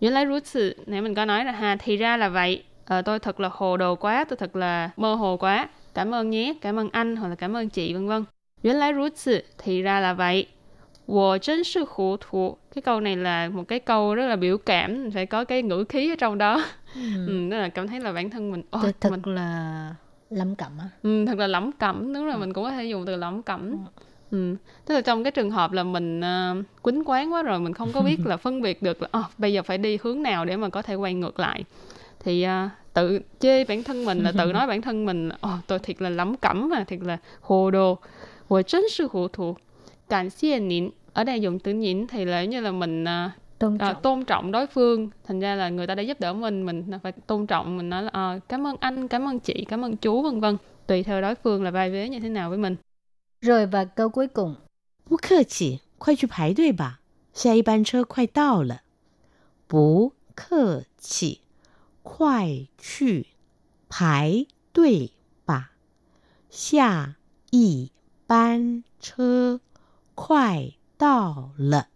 [0.00, 2.64] 原来如此, nãy mình có nói là ha, thì ra là vậy.
[2.84, 5.68] À, tôi thật là hồ đồ quá, tôi thật là mơ hồ quá.
[5.94, 8.26] Cảm ơn nhé, cảm ơn anh hoặc là cảm ơn chị vân vân.
[8.62, 10.46] 原来如此, thì ra là vậy.
[11.06, 12.58] 我真是糊涂.
[12.74, 15.84] Cái câu này là một cái câu rất là biểu cảm, phải có cái ngữ
[15.88, 16.64] khí ở trong đó.
[16.94, 17.26] Ừ.
[17.26, 18.62] ừ đó là cảm thấy là bản thân mình...
[18.76, 19.22] Oh, thật mình...
[19.34, 19.94] là
[20.30, 20.88] lẩm cẩm á.
[21.02, 22.38] Ừ, thật là lẩm cẩm, đúng là ừ.
[22.38, 23.70] mình cũng có thể dùng từ lẩm cẩm.
[23.70, 23.76] Ừ.
[24.30, 24.56] Ừ.
[24.86, 27.92] Tức là trong cái trường hợp là mình uh, quýnh quán quá rồi mình không
[27.92, 30.56] có biết là phân biệt được là oh, bây giờ phải đi hướng nào để
[30.56, 31.64] mà có thể quay ngược lại
[32.20, 35.78] thì uh, tự chê bản thân mình là tự nói bản thân mình oh, tôi
[35.78, 37.98] thiệt là lẩm cẩm mà thiệt là hồ đồ
[38.48, 39.56] 我真是糊涂，
[40.12, 40.90] 感谢您.
[41.12, 43.08] Ở đây dùng từ nhịn thì là như là mình uh,
[43.58, 43.96] tôn, trọng.
[43.96, 45.10] Uh, tôn trọng đối phương.
[45.24, 47.76] Thành ra là người ta đã giúp đỡ mình, mình phải tôn trọng.
[47.76, 50.56] Mình nói là uh, cảm ơn anh, cảm ơn chị, cảm ơn chú, vân vân.
[50.86, 52.76] Tùy theo đối phương là vai vế như thế nào với mình.
[53.40, 54.54] Rồi và câu cuối cùng.
[55.08, 57.00] 不客气，快去排队吧，
[57.32, 58.82] 下一班车快到了。
[59.66, 61.40] 不客气，
[62.02, 63.26] 快去
[63.88, 65.12] 排队
[65.46, 65.72] 吧，
[66.50, 67.16] 下
[67.50, 67.90] 一
[68.26, 69.60] 班车
[70.14, 71.86] 快到了。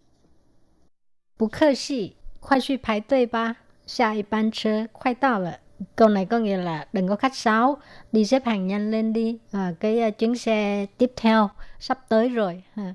[1.37, 5.59] 不客气，快去排队吧，下一班车快到了。
[5.95, 7.77] Câu này có nghĩa là đừng có khách sáo,
[8.11, 9.37] đi xếp hàng nhanh lên đi.
[9.51, 12.63] À, cái uh, chuyến xe tiếp theo sắp tới rồi.
[12.73, 12.93] Ha.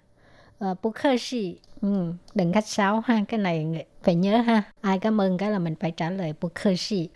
[0.58, 3.24] À, bố khơ sĩ, ừ, đừng khách sáo ha.
[3.28, 4.62] Cái này phải nhớ ha.
[4.80, 7.10] Ai cảm ơn cái là mình phải trả lời bố khơ sĩ.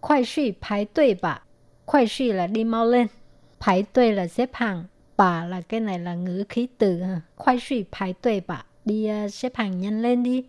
[0.00, 1.42] Khoai suy 排队吧.
[1.86, 3.08] Khoai suy là đi mau lên.
[3.60, 4.84] 排队 là xếp hàng
[5.16, 7.20] bà là cái này là ngữ khí từ ha.
[7.36, 8.64] Khoai suy排队 bà.
[8.84, 10.44] Đi uh, xếp hàng nhanh lên đi.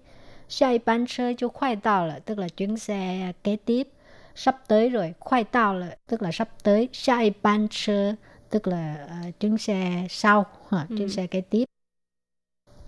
[0.50, 3.88] Xe bán车就快到了, tức là chuyến xe kế tiếp.
[4.36, 5.14] Sắp tới rồi.
[5.20, 6.90] Khoai tao là tức là sắp tới.
[6.94, 8.16] Xe bán车
[8.50, 11.08] tức là uh, chuyến xe sau, ha, chuyến ừ.
[11.08, 11.66] xe kế tiếp.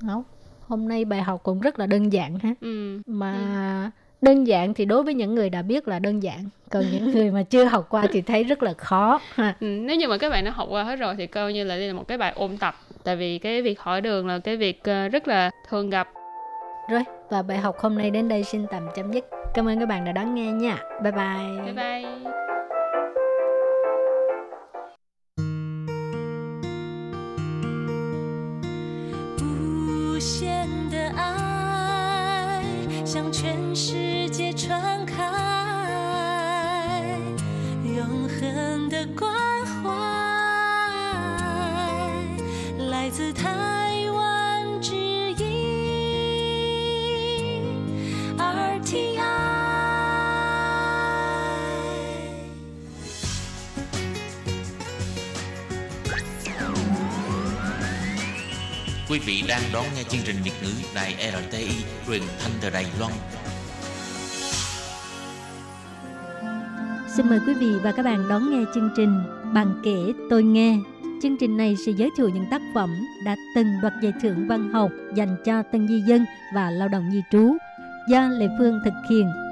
[0.01, 0.23] Đó.
[0.67, 2.53] Hôm nay bài học cũng rất là đơn giản ha.
[2.61, 3.01] Ừ.
[3.05, 3.33] Mà
[3.95, 6.38] ừ đơn giản thì đối với những người đã biết là đơn giản.
[6.70, 9.54] Còn những người mà chưa học qua thì thấy rất là khó ha.
[9.60, 11.76] Ừ, nếu như mà các bạn đã học qua hết rồi thì coi như là
[11.76, 12.74] đây là một cái bài ôn tập.
[13.04, 16.08] Tại vì cái việc hỏi đường là cái việc ờ, rất là thường gặp.
[16.90, 19.24] Rồi và bài học hôm nay đến đây xin tạm chấm dứt.
[19.54, 20.78] Cảm ơn các bạn đã đón nghe nha.
[21.02, 21.64] Bye bye.
[21.64, 22.04] Bye bye.
[33.92, 34.15] Bù
[59.16, 61.68] Quý vị đang đón nghe chương trình Việt ngữ Đài RTI
[62.06, 63.12] truyền thanh từ Đài Loan.
[67.16, 69.22] Xin mời quý vị và các bạn đón nghe chương trình
[69.54, 70.78] Bằng kể tôi nghe.
[71.22, 72.90] Chương trình này sẽ giới thiệu những tác phẩm
[73.24, 76.24] đã từng đoạt giải thưởng văn học dành cho tân di dân
[76.54, 77.56] và lao động di trú
[78.08, 79.45] do Lê Phương thực hiện.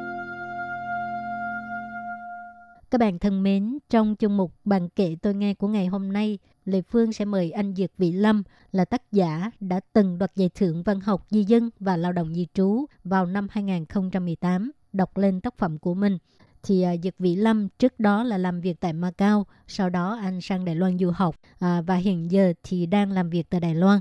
[2.94, 6.38] Các bạn thân mến, trong chương mục Bạn kể tôi nghe của ngày hôm nay,
[6.64, 10.50] Lê Phương sẽ mời anh Dược Vị Lâm là tác giả đã từng đoạt giải
[10.54, 15.40] thưởng văn học di dân và lao động di trú vào năm 2018 đọc lên
[15.40, 16.18] tác phẩm của mình
[16.62, 20.40] thì uh, Dược Vĩ Lâm trước đó là làm việc tại Macau, sau đó anh
[20.40, 23.74] sang Đài Loan du học à, và hiện giờ thì đang làm việc tại Đài
[23.74, 24.00] Loan.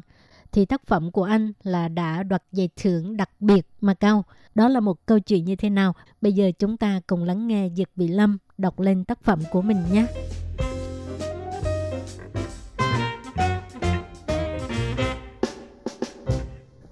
[0.54, 4.24] Thì tác phẩm của anh là đã đoạt giải thưởng đặc biệt Macau.
[4.56, 5.94] Đó là một câu chuyện như thế nào?
[6.22, 9.62] Bây giờ chúng ta cùng lắng nghe diệp bị Lâm đọc lên tác phẩm của
[9.62, 10.06] mình nhé.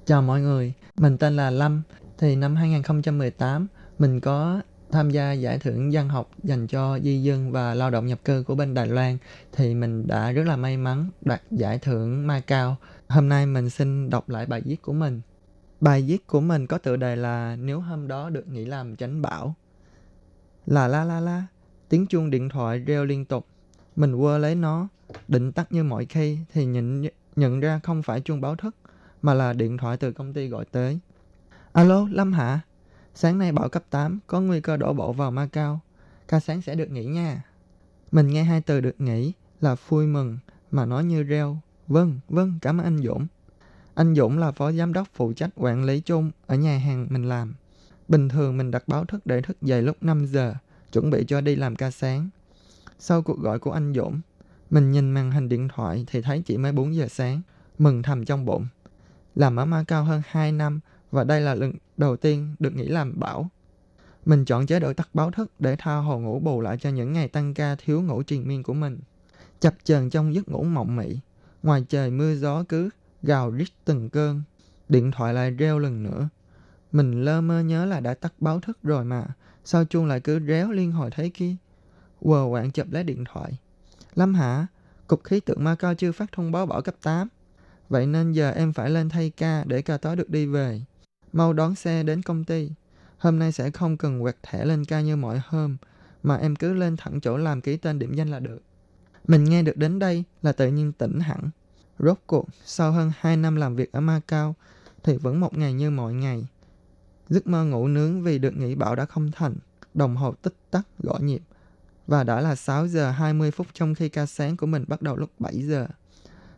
[0.05, 1.81] Chào mọi người, mình tên là Lâm.
[2.17, 3.67] Thì năm 2018,
[3.99, 8.05] mình có tham gia giải thưởng văn học dành cho di dân và lao động
[8.05, 9.17] nhập cư của bên Đài Loan
[9.51, 12.75] thì mình đã rất là may mắn đoạt giải thưởng Macau.
[13.11, 15.21] Hôm nay mình xin đọc lại bài viết của mình.
[15.81, 19.21] Bài viết của mình có tựa đề là Nếu hôm đó được nghỉ làm tránh
[19.21, 19.55] bão.
[20.65, 21.43] Là la la la,
[21.89, 23.47] tiếng chuông điện thoại reo liên tục.
[23.95, 24.87] Mình quơ lấy nó,
[25.27, 28.75] định tắt như mọi khi thì nhận, nhận ra không phải chuông báo thức
[29.21, 30.99] mà là điện thoại từ công ty gọi tới.
[31.71, 32.59] Alo, Lâm hả?
[33.15, 35.79] Sáng nay bão cấp 8 có nguy cơ đổ bộ vào Macau.
[36.27, 37.43] Ca sáng sẽ được nghỉ nha.
[38.11, 40.37] Mình nghe hai từ được nghỉ là vui mừng
[40.71, 41.57] mà nói như reo.
[41.91, 43.27] Vâng, vâng, cảm ơn anh Dũng.
[43.93, 47.23] Anh Dũng là phó giám đốc phụ trách quản lý chung ở nhà hàng mình
[47.23, 47.53] làm.
[48.07, 50.53] Bình thường mình đặt báo thức để thức dậy lúc 5 giờ,
[50.91, 52.29] chuẩn bị cho đi làm ca sáng.
[52.99, 54.21] Sau cuộc gọi của anh Dũng,
[54.69, 57.41] mình nhìn màn hình điện thoại thì thấy chỉ mới 4 giờ sáng,
[57.77, 58.67] mừng thầm trong bụng.
[59.35, 60.79] Làm ở Macau hơn 2 năm
[61.11, 63.49] và đây là lần đầu tiên được nghỉ làm bảo.
[64.25, 67.13] Mình chọn chế độ tắt báo thức để tha hồ ngủ bù lại cho những
[67.13, 68.99] ngày tăng ca thiếu ngủ triền miên của mình.
[69.59, 71.19] Chập chờn trong giấc ngủ mộng mị,
[71.63, 72.89] ngoài trời mưa gió cứ
[73.23, 74.41] gào rít từng cơn,
[74.89, 76.29] điện thoại lại reo lần nữa.
[76.91, 79.25] Mình lơ mơ nhớ là đã tắt báo thức rồi mà,
[79.63, 81.55] sao chuông lại cứ réo liên hồi thế kia?
[82.19, 83.59] Quờ quạng chụp lấy điện thoại.
[84.15, 84.67] Lâm hả?
[85.07, 87.27] Cục khí tượng Macau chưa phát thông báo bão cấp 8.
[87.89, 90.81] Vậy nên giờ em phải lên thay ca để ca tối được đi về
[91.33, 92.71] mau đón xe đến công ty.
[93.17, 95.77] Hôm nay sẽ không cần quẹt thẻ lên ca như mọi hôm,
[96.23, 98.61] mà em cứ lên thẳng chỗ làm ký tên điểm danh là được.
[99.27, 101.49] Mình nghe được đến đây là tự nhiên tỉnh hẳn.
[101.99, 104.55] Rốt cuộc, sau hơn 2 năm làm việc ở Macau,
[105.03, 106.47] thì vẫn một ngày như mọi ngày.
[107.29, 109.55] Giấc mơ ngủ nướng vì được nghỉ bảo đã không thành.
[109.93, 111.41] Đồng hồ tích tắc gõ nhịp.
[112.07, 115.15] Và đã là 6 giờ 20 phút trong khi ca sáng của mình bắt đầu
[115.15, 115.87] lúc 7 giờ.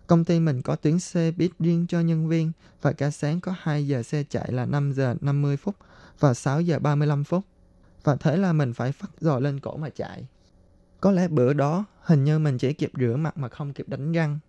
[0.07, 3.53] Công ty mình có tuyến xe buýt riêng cho nhân viên và ca sáng có
[3.59, 5.75] 2 giờ xe chạy là 5 giờ 50 phút
[6.19, 7.43] và 6 giờ 35 phút.
[8.03, 10.27] Và thế là mình phải phát dò lên cổ mà chạy.
[11.01, 14.11] Có lẽ bữa đó hình như mình chỉ kịp rửa mặt mà không kịp đánh
[14.11, 14.39] răng.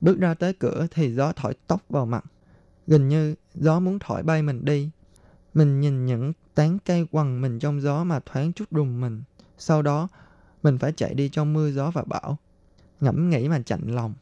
[0.00, 2.24] Bước ra tới cửa thì gió thổi tóc vào mặt.
[2.86, 4.90] Gần như gió muốn thổi bay mình đi.
[5.54, 9.22] Mình nhìn những tán cây quằn mình trong gió mà thoáng chút rùng mình.
[9.58, 10.08] Sau đó
[10.62, 12.36] mình phải chạy đi trong mưa gió và bão.
[13.00, 14.14] Ngẫm nghĩ mà chạnh lòng.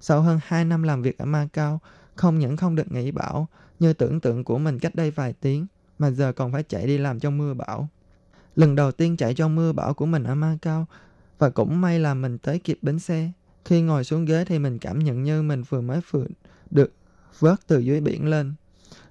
[0.00, 1.80] Sau hơn 2 năm làm việc ở Macau,
[2.14, 5.66] không những không được nghỉ bão như tưởng tượng của mình cách đây vài tiếng,
[5.98, 7.88] mà giờ còn phải chạy đi làm trong mưa bão.
[8.56, 10.86] Lần đầu tiên chạy trong mưa bão của mình ở Macau,
[11.38, 13.30] và cũng may là mình tới kịp bến xe.
[13.64, 16.26] Khi ngồi xuống ghế thì mình cảm nhận như mình vừa mới vừa
[16.70, 16.92] được
[17.38, 18.54] vớt từ dưới biển lên.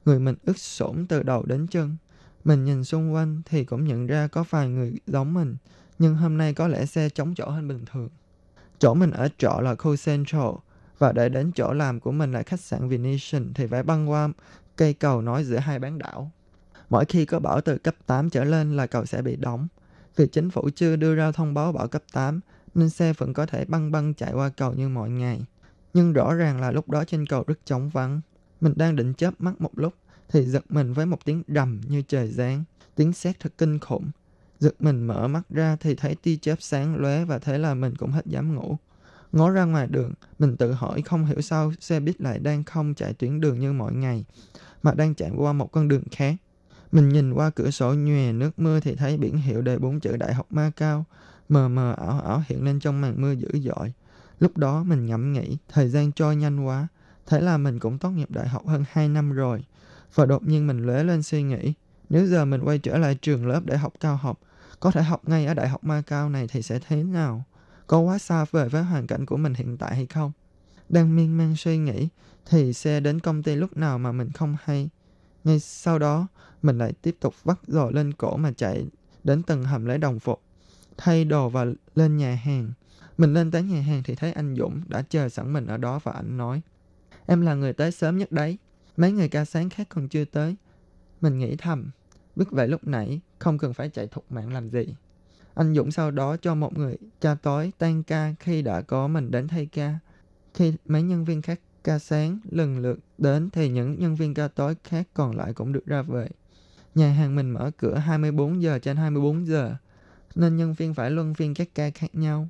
[0.06, 1.98] Người mình ướt sũng từ đầu đến chân.
[2.44, 5.56] Mình nhìn xung quanh thì cũng nhận ra có vài người giống mình,
[6.00, 8.10] nhưng hôm nay có lẽ xe trống chỗ hơn bình thường.
[8.80, 10.50] Chỗ mình ở trọ là khu Central,
[10.98, 14.30] và để đến chỗ làm của mình là khách sạn Venetian thì phải băng qua
[14.76, 16.32] cây cầu nối giữa hai bán đảo.
[16.90, 19.68] Mỗi khi có bão từ cấp 8 trở lên là cầu sẽ bị đóng.
[20.16, 22.40] Việc chính phủ chưa đưa ra thông báo bão cấp 8
[22.76, 25.46] nên xe vẫn có thể băng băng chạy qua cầu như mọi ngày.
[25.94, 28.22] Nhưng rõ ràng là lúc đó trên cầu rất trống vắng.
[28.62, 29.94] Mình đang định chớp mắt một lúc
[30.30, 32.64] thì giật mình với một tiếng rầm như trời giáng.
[32.96, 34.12] Tiếng sét thật kinh khủng.
[34.60, 37.96] Giật mình mở mắt ra thì thấy tia chớp sáng lóe và thế là mình
[37.96, 38.78] cũng hết dám ngủ.
[39.32, 42.94] Ngó ra ngoài đường, mình tự hỏi không hiểu sao xe buýt lại đang không
[42.94, 44.26] chạy tuyến đường như mọi ngày,
[44.84, 46.36] mà đang chạy qua một con đường khác.
[46.96, 50.18] Mình nhìn qua cửa sổ nhòe nước mưa thì thấy biển hiệu đề bốn chữ
[50.18, 51.06] Đại học Macau,
[51.50, 53.94] mờ mờ ảo ảo hiện lên trong màn mưa dữ dội.
[54.40, 56.88] Lúc đó mình ngẫm nghĩ, thời gian trôi nhanh quá,
[57.26, 59.64] Thế là mình cũng tốt nghiệp đại học hơn 2 năm rồi.
[60.14, 61.74] Và đột nhiên mình lóe lên suy nghĩ,
[62.10, 64.40] nếu giờ mình quay trở lại trường lớp để học cao học,
[64.80, 67.44] có thể học ngay ở Đại học Macau này thì sẽ thế nào?
[67.88, 70.32] Có quá xa vời với hoàn cảnh của mình hiện tại hay không?
[70.90, 72.08] Đang miên man suy nghĩ,
[72.50, 74.90] thì xe đến công ty lúc nào mà mình không hay.
[75.46, 76.28] Ngay sau đó,
[76.62, 78.88] mình lại tiếp tục vắt giò lên cổ mà chạy
[79.24, 80.42] đến tầng hầm lấy đồng phục,
[80.98, 81.66] thay đồ và
[81.96, 82.72] lên nhà hàng.
[83.18, 86.00] Mình lên tới nhà hàng thì thấy anh Dũng đã chờ sẵn mình ở đó
[86.04, 86.62] và anh nói
[87.26, 88.58] Em là người tới sớm nhất đấy,
[88.98, 90.56] mấy người ca sáng khác còn chưa tới.
[91.22, 91.92] Mình nghĩ thầm,
[92.36, 94.96] biết vậy lúc nãy không cần phải chạy thục mạng làm gì.
[95.54, 99.32] Anh Dũng sau đó cho một người cha tối tan ca khi đã có mình
[99.32, 100.00] đến thay ca.
[100.54, 104.48] Khi mấy nhân viên khác ca sáng lần lượt đến thì những nhân viên ca
[104.48, 106.30] tối khác còn lại cũng được ra về.
[106.96, 109.76] Nhà hàng mình mở cửa 24 giờ trên 24 giờ,
[110.36, 112.48] nên nhân viên phải luân phiên các ca khác nhau.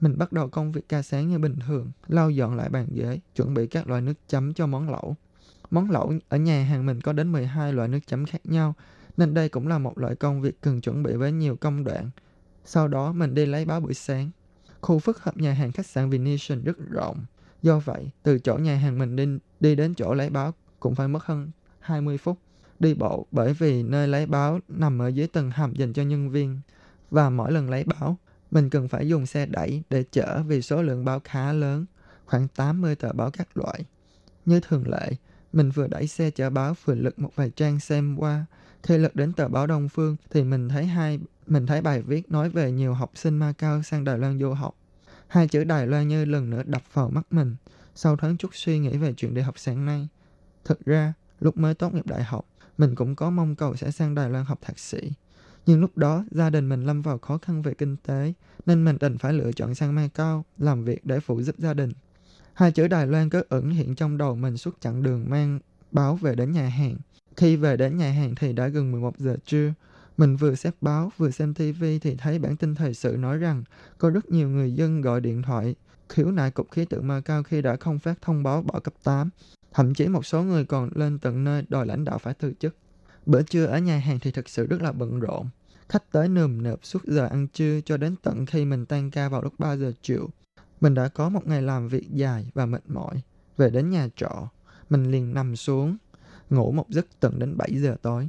[0.00, 3.20] Mình bắt đầu công việc ca sáng như bình thường, lau dọn lại bàn ghế,
[3.34, 5.16] chuẩn bị các loại nước chấm cho món lẩu.
[5.70, 8.74] Món lẩu ở nhà hàng mình có đến 12 loại nước chấm khác nhau,
[9.16, 12.10] nên đây cũng là một loại công việc cần chuẩn bị với nhiều công đoạn.
[12.64, 14.30] Sau đó mình đi lấy báo buổi sáng.
[14.80, 17.24] Khu phức hợp nhà hàng khách sạn Venetian rất rộng.
[17.62, 19.26] Do vậy, từ chỗ nhà hàng mình đi,
[19.60, 21.50] đi đến chỗ lấy báo cũng phải mất hơn
[21.80, 22.38] 20 phút
[22.78, 26.30] đi bộ bởi vì nơi lấy báo nằm ở dưới tầng hầm dành cho nhân
[26.30, 26.60] viên.
[27.10, 28.18] Và mỗi lần lấy báo,
[28.50, 31.86] mình cần phải dùng xe đẩy để chở vì số lượng báo khá lớn,
[32.26, 33.84] khoảng 80 tờ báo các loại.
[34.44, 35.10] Như thường lệ,
[35.52, 38.46] mình vừa đẩy xe chở báo vừa lật một vài trang xem qua.
[38.82, 42.30] Khi lật đến tờ báo Đông Phương thì mình thấy hai mình thấy bài viết
[42.30, 44.76] nói về nhiều học sinh Macau sang Đài Loan du học.
[45.28, 47.56] Hai chữ Đài Loan như lần nữa đập vào mắt mình
[47.94, 50.08] sau thoáng chút suy nghĩ về chuyện đi học sáng nay.
[50.64, 52.46] Thực ra, lúc mới tốt nghiệp đại học,
[52.78, 55.12] mình cũng có mong cầu sẽ sang Đài Loan học thạc sĩ.
[55.66, 58.32] Nhưng lúc đó, gia đình mình lâm vào khó khăn về kinh tế,
[58.66, 61.92] nên mình đành phải lựa chọn sang Macau làm việc để phụ giúp gia đình.
[62.52, 65.58] Hai chữ Đài Loan cứ ẩn hiện trong đầu mình suốt chặng đường mang
[65.92, 66.96] báo về đến nhà hàng.
[67.36, 69.72] Khi về đến nhà hàng thì đã gần 11 giờ trưa.
[70.16, 73.64] Mình vừa xếp báo vừa xem TV thì thấy bản tin thời sự nói rằng
[73.98, 75.74] có rất nhiều người dân gọi điện thoại
[76.08, 79.30] khiếu nại cục khí tượng Macau khi đã không phát thông báo bỏ cấp 8.
[79.72, 82.76] Thậm chí một số người còn lên tận nơi đòi lãnh đạo phải từ chức.
[83.26, 85.46] Bữa trưa ở nhà hàng thì thực sự rất là bận rộn.
[85.88, 89.28] Khách tới nườm nượp suốt giờ ăn trưa cho đến tận khi mình tan ca
[89.28, 90.30] vào lúc 3 giờ chiều.
[90.80, 93.22] Mình đã có một ngày làm việc dài và mệt mỏi.
[93.56, 94.48] Về đến nhà trọ,
[94.90, 95.96] mình liền nằm xuống,
[96.50, 98.28] ngủ một giấc tận đến 7 giờ tối.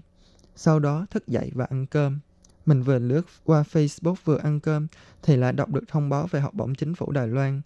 [0.59, 2.19] Sau đó thức dậy và ăn cơm.
[2.65, 4.87] Mình vừa lướt qua Facebook vừa ăn cơm
[5.23, 7.61] thì lại đọc được thông báo về học bổng chính phủ Đài Loan.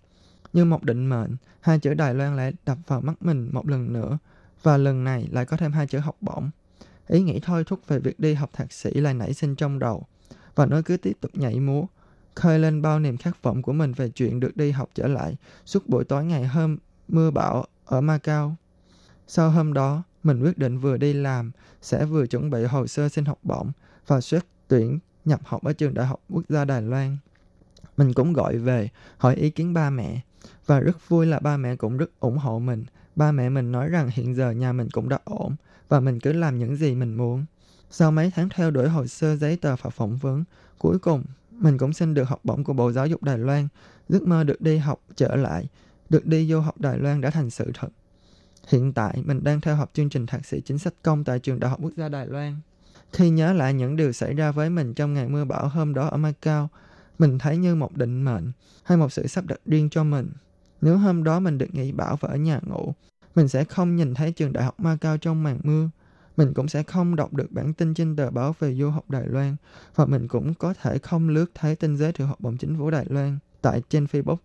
[0.54, 3.94] Như một định mệnh, hai chữ Đài Loan lại đập vào mắt mình một lần
[3.94, 4.18] nữa
[4.64, 6.50] và lần này lại có thêm hai chữ học bổng.
[7.08, 10.06] Ý nghĩ thôi thúc về việc đi học thạc sĩ lại nảy sinh trong đầu
[10.56, 11.86] và nó cứ tiếp tục nhảy múa,
[12.36, 15.36] khơi lên bao niềm khát vọng của mình về chuyện được đi học trở lại
[15.66, 16.78] suốt buổi tối ngày hôm
[17.08, 18.56] mưa bão ở Macau.
[19.28, 21.52] Sau hôm đó, mình quyết định vừa đi làm,
[21.82, 23.72] sẽ vừa chuẩn bị hồ sơ xin học bổng
[24.08, 27.18] và xét tuyển nhập học ở trường Đại học Quốc gia Đài Loan.
[27.98, 30.22] Mình cũng gọi về, hỏi ý kiến ba mẹ.
[30.66, 32.86] Và rất vui là ba mẹ cũng rất ủng hộ mình.
[33.16, 35.56] Ba mẹ mình nói rằng hiện giờ nhà mình cũng đã ổn
[35.90, 37.46] và mình cứ làm những gì mình muốn.
[37.92, 40.44] Sau mấy tháng theo đuổi hồ sơ giấy tờ và phỏng vấn,
[40.78, 43.68] cuối cùng mình cũng xin được học bổng của Bộ Giáo dục Đài Loan.
[44.10, 45.68] Giấc mơ được đi học trở lại,
[46.10, 47.90] được đi du học Đài Loan đã thành sự thật.
[48.68, 51.60] Hiện tại, mình đang theo học chương trình thạc sĩ chính sách công tại trường
[51.60, 52.56] Đại học Quốc gia Đài Loan.
[53.14, 56.08] Khi nhớ lại những điều xảy ra với mình trong ngày mưa bão hôm đó
[56.08, 56.70] ở Macau,
[57.20, 58.52] mình thấy như một định mệnh
[58.84, 60.32] hay một sự sắp đặt riêng cho mình.
[60.82, 62.94] Nếu hôm đó mình được nghỉ bão và ở nhà ngủ,
[63.36, 65.90] mình sẽ không nhìn thấy trường đại học Macau trong màn mưa.
[66.38, 69.28] Mình cũng sẽ không đọc được bản tin trên tờ báo về du học Đài
[69.28, 69.56] Loan
[69.96, 72.90] và mình cũng có thể không lướt thấy tin giới thiệu học bổng chính phủ
[72.90, 74.38] Đài Loan tại trên Facebook.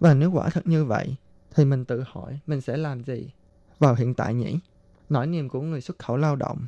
[0.00, 1.16] Và nếu quả thật như vậy,
[1.54, 3.30] thì mình tự hỏi mình sẽ làm gì
[3.78, 4.58] vào hiện tại nhỉ?
[5.08, 6.58] Nỗi niềm của người xuất khẩu lao động.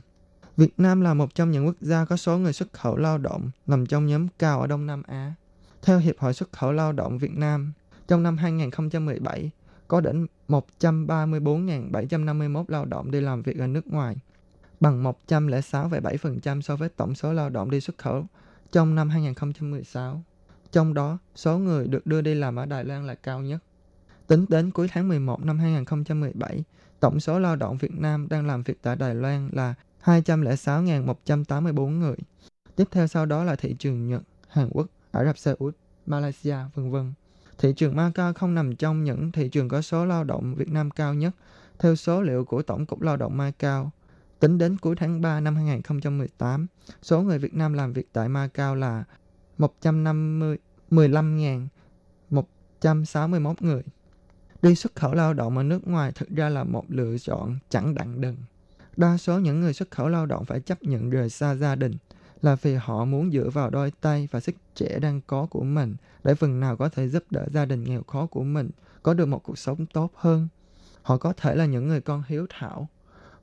[0.56, 3.50] Việt Nam là một trong những quốc gia có số người xuất khẩu lao động
[3.66, 5.34] nằm trong nhóm cao ở Đông Nam Á.
[5.82, 7.72] Theo Hiệp hội xuất khẩu lao động Việt Nam,
[8.09, 9.50] trong năm 2017,
[9.88, 14.16] có đến 134.751 lao động đi làm việc ở nước ngoài,
[14.80, 18.26] bằng 106,7% so với tổng số lao động đi xuất khẩu
[18.72, 20.22] trong năm 2016.
[20.72, 23.59] Trong đó, số người được đưa đi làm ở Đài Loan là cao nhất.
[24.26, 26.64] Tính đến cuối tháng 11 năm 2017,
[27.01, 29.74] tổng số lao động Việt Nam đang làm việc tại Đài Loan là
[30.05, 32.16] 206.184 người.
[32.76, 35.76] Tiếp theo sau đó là thị trường Nhật, Hàn Quốc, Ả Rập Xê Út,
[36.07, 37.12] Malaysia, vân vân.
[37.59, 40.90] Thị trường Macau không nằm trong những thị trường có số lao động Việt Nam
[40.90, 41.34] cao nhất,
[41.78, 43.90] theo số liệu của Tổng cục Lao động Macau.
[44.40, 46.66] Tính đến cuối tháng 3 năm 2018,
[47.03, 49.05] số người Việt Nam làm việc tại Macau là
[49.59, 50.59] 150
[50.90, 53.82] 15.161 người.
[54.62, 57.94] Đi xuất khẩu lao động ở nước ngoài thực ra là một lựa chọn chẳng
[57.94, 58.36] đặng đừng.
[58.96, 61.96] Đa số những người xuất khẩu lao động phải chấp nhận rời xa gia đình
[62.42, 65.96] là vì họ muốn dựa vào đôi tay và sức trẻ đang có của mình
[66.24, 68.70] để phần nào có thể giúp đỡ gia đình nghèo khó của mình
[69.02, 70.48] có được một cuộc sống tốt hơn.
[71.02, 72.88] Họ có thể là những người con hiếu thảo,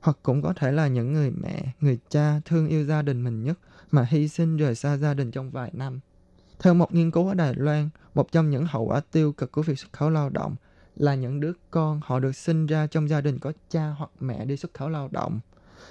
[0.00, 3.44] hoặc cũng có thể là những người mẹ, người cha thương yêu gia đình mình
[3.44, 3.58] nhất
[3.90, 6.00] mà hy sinh rời xa gia đình trong vài năm.
[6.58, 9.62] Theo một nghiên cứu ở Đài Loan, một trong những hậu quả tiêu cực của
[9.62, 10.56] việc xuất khẩu lao động
[10.96, 14.44] là những đứa con họ được sinh ra trong gia đình có cha hoặc mẹ
[14.44, 15.40] đi xuất khẩu lao động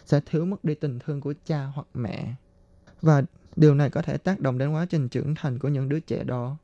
[0.06, 2.34] sẽ thiếu mất đi tình thương của cha hoặc mẹ.
[3.02, 3.24] Và
[3.56, 6.24] điều này có thể tác động đến quá trình trưởng thành của những đứa trẻ
[6.24, 6.58] đó.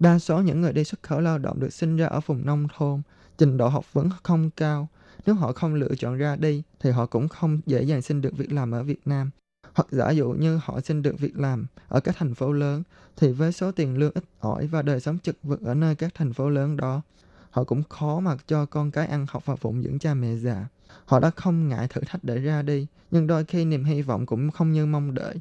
[0.00, 2.68] Đa số những người đi xuất khẩu lao động được sinh ra ở vùng nông
[2.76, 3.02] thôn,
[3.38, 4.88] trình độ học vấn không cao.
[5.26, 8.36] Nếu họ không lựa chọn ra đi thì họ cũng không dễ dàng xin được
[8.36, 9.30] việc làm ở Việt Nam.
[9.74, 12.82] Hoặc giả dụ như họ xin được việc làm ở các thành phố lớn
[13.16, 16.14] thì với số tiền lương ít ỏi và đời sống chật vật ở nơi các
[16.14, 17.02] thành phố lớn đó,
[17.50, 20.68] họ cũng khó mà cho con cái ăn học và phụng dưỡng cha mẹ già.
[21.04, 24.26] Họ đã không ngại thử thách để ra đi, nhưng đôi khi niềm hy vọng
[24.26, 25.36] cũng không như mong đợi.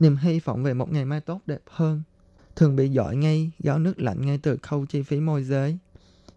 [0.00, 2.02] Niềm hy vọng về một ngày mai tốt đẹp hơn,
[2.56, 5.78] thường bị dọi ngay gáo nước lạnh ngay từ khâu chi phí môi giới.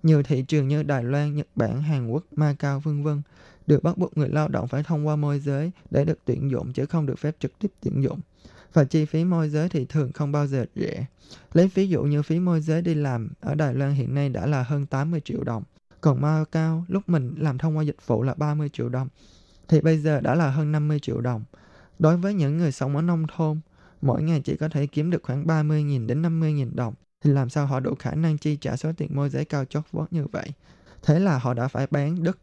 [0.03, 3.21] Nhiều thị trường như Đài Loan, Nhật Bản, Hàn Quốc, Macau vân vân
[3.67, 6.73] được bắt buộc người lao động phải thông qua môi giới để được tuyển dụng
[6.73, 8.19] chứ không được phép trực tiếp tuyển dụng.
[8.73, 11.05] Và chi phí môi giới thì thường không bao giờ rẻ.
[11.53, 14.45] Lấy ví dụ như phí môi giới đi làm ở Đài Loan hiện nay đã
[14.45, 15.63] là hơn 80 triệu đồng.
[16.01, 19.07] Còn Macau lúc mình làm thông qua dịch vụ là 30 triệu đồng.
[19.67, 21.43] Thì bây giờ đã là hơn 50 triệu đồng.
[21.99, 23.59] Đối với những người sống ở nông thôn,
[24.01, 26.93] mỗi ngày chỉ có thể kiếm được khoảng 30.000 đến 50.000 đồng.
[27.23, 29.83] Thì làm sao họ đủ khả năng chi trả số tiền môi giới cao chót
[29.91, 30.47] vót như vậy?
[31.03, 32.37] Thế là họ đã phải bán đất,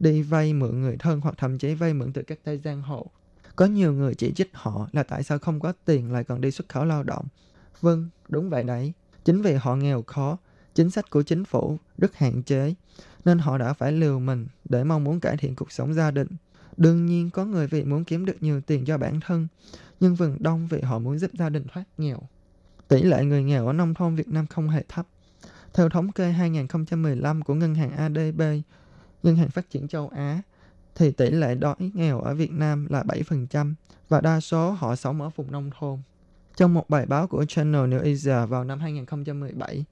[0.00, 3.10] đi vay mượn người thân hoặc thậm chí vay mượn từ các tay giang hồ.
[3.56, 6.50] Có nhiều người chỉ trích họ là tại sao không có tiền lại còn đi
[6.50, 7.26] xuất khẩu lao động.
[7.80, 8.92] Vâng, đúng vậy đấy.
[9.24, 10.38] Chính vì họ nghèo khó,
[10.74, 12.74] chính sách của chính phủ rất hạn chế,
[13.24, 16.28] nên họ đã phải liều mình để mong muốn cải thiện cuộc sống gia đình.
[16.76, 19.48] Đương nhiên có người vì muốn kiếm được nhiều tiền cho bản thân,
[20.00, 22.18] nhưng phần đông vì họ muốn giúp gia đình thoát nghèo.
[22.88, 25.06] Tỷ lệ người nghèo ở nông thôn Việt Nam không hề thấp.
[25.74, 28.42] Theo thống kê 2015 của Ngân hàng ADB,
[29.22, 30.42] Ngân hàng Phát triển châu Á,
[30.94, 33.74] thì tỷ lệ đói nghèo ở Việt Nam là 7%
[34.08, 35.98] và đa số họ sống ở vùng nông thôn.
[36.56, 39.84] Trong một bài báo của Channel New Asia vào năm 2017,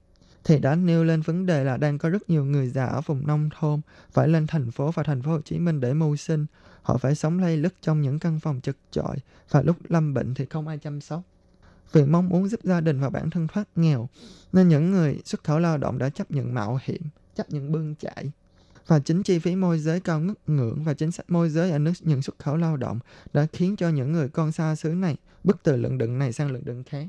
[0.43, 3.27] thì đã nêu lên vấn đề là đang có rất nhiều người già ở vùng
[3.27, 3.81] nông thôn
[4.11, 6.45] phải lên thành phố và thành phố Hồ Chí Minh để mưu sinh.
[6.81, 9.15] Họ phải sống lây lứt trong những căn phòng chật chội
[9.49, 11.21] và lúc lâm bệnh thì không ai chăm sóc.
[11.91, 14.09] Vì mong muốn giúp gia đình và bản thân thoát nghèo,
[14.53, 17.01] nên những người xuất khẩu lao động đã chấp nhận mạo hiểm,
[17.35, 18.31] chấp nhận bươn chải.
[18.87, 21.79] Và chính chi phí môi giới cao ngất ngưỡng và chính sách môi giới ở
[21.79, 22.99] nước nhận xuất khẩu lao động
[23.33, 26.51] đã khiến cho những người con xa xứ này bước từ lượng đựng này sang
[26.51, 27.07] lượng đựng khác.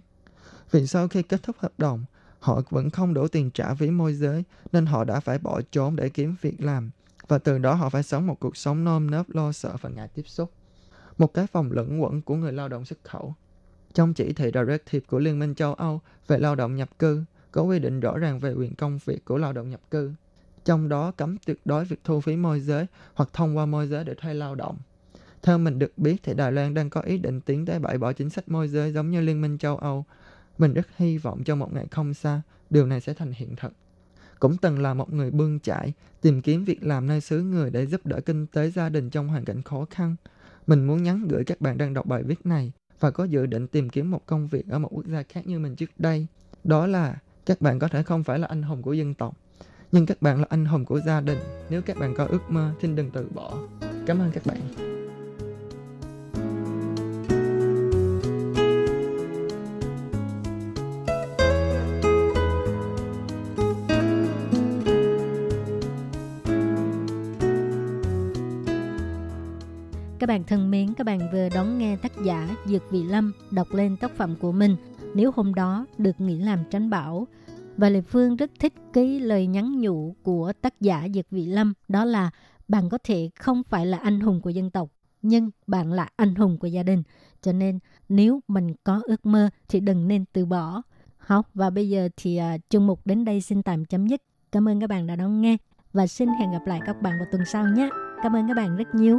[0.71, 2.05] Vì sau khi kết thúc hợp đồng,
[2.39, 5.97] họ vẫn không đủ tiền trả phí môi giới nên họ đã phải bỏ trốn
[5.97, 6.91] để kiếm việc làm
[7.29, 10.09] và từ đó họ phải sống một cuộc sống nôm nớp lo sợ và ngại
[10.15, 10.53] tiếp xúc.
[11.19, 13.35] Một cái phòng lẫn quẩn của người lao động xuất khẩu.
[13.95, 17.63] Trong chỉ thị Directive của Liên minh châu Âu về lao động nhập cư có
[17.63, 20.13] quy định rõ ràng về quyền công việc của lao động nhập cư.
[20.65, 24.05] Trong đó cấm tuyệt đối việc thu phí môi giới hoặc thông qua môi giới
[24.05, 24.77] để thuê lao động.
[25.43, 28.13] Theo mình được biết thì Đài Loan đang có ý định tiến tới bãi bỏ
[28.13, 30.05] chính sách môi giới giống như Liên minh châu Âu.
[30.59, 33.73] Mình rất hy vọng trong một ngày không xa, điều này sẽ thành hiện thực.
[34.39, 37.87] Cũng từng là một người bươn chải, tìm kiếm việc làm nơi xứ người để
[37.87, 40.17] giúp đỡ kinh tế gia đình trong hoàn cảnh khó khăn.
[40.67, 43.67] Mình muốn nhắn gửi các bạn đang đọc bài viết này và có dự định
[43.67, 46.27] tìm kiếm một công việc ở một quốc gia khác như mình trước đây.
[46.65, 49.37] Đó là các bạn có thể không phải là anh hùng của dân tộc,
[49.95, 51.39] nhưng các bạn là anh hùng của gia đình.
[51.71, 53.55] Nếu các bạn có ước mơ, xin đừng từ bỏ.
[54.07, 54.59] Cảm ơn các bạn.
[70.19, 73.69] Các bạn thân mến, các bạn vừa đón nghe tác giả Dược Vị Lâm đọc
[73.73, 74.77] lên tác phẩm của mình
[75.15, 77.27] Nếu hôm đó được nghỉ làm tránh bão.
[77.77, 81.73] Và Lê Phương rất thích cái lời nhắn nhủ của tác giả Dược Vị Lâm
[81.89, 82.31] đó là
[82.69, 84.91] bạn có thể không phải là anh hùng của dân tộc
[85.23, 87.03] nhưng bạn là anh hùng của gia đình.
[87.43, 90.83] Cho nên nếu mình có ước mơ thì đừng nên từ bỏ.
[91.19, 94.23] Học và bây giờ thì uh, chương mục đến đây xin tạm chấm dứt.
[94.53, 95.57] Cảm ơn các bạn đã đón nghe
[95.93, 97.89] và xin hẹn gặp lại các bạn vào tuần sau nhé.
[98.23, 99.19] Cảm ơn các bạn rất nhiều.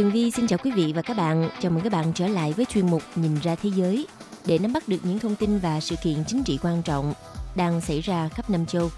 [0.00, 1.50] Tường Vi xin chào quý vị và các bạn.
[1.60, 4.06] Chào mừng các bạn trở lại với chuyên mục Nhìn ra thế giới
[4.46, 7.14] để nắm bắt được những thông tin và sự kiện chính trị quan trọng
[7.54, 8.90] đang xảy ra khắp năm châu.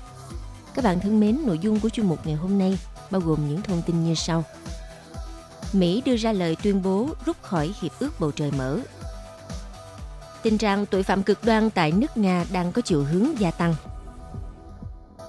[0.75, 2.79] Các bạn thân mến, nội dung của chuyên mục ngày hôm nay
[3.11, 4.45] bao gồm những thông tin như sau.
[5.73, 8.79] Mỹ đưa ra lời tuyên bố rút khỏi Hiệp ước Bầu Trời Mở.
[10.43, 13.75] Tình trạng tội phạm cực đoan tại nước Nga đang có chiều hướng gia tăng.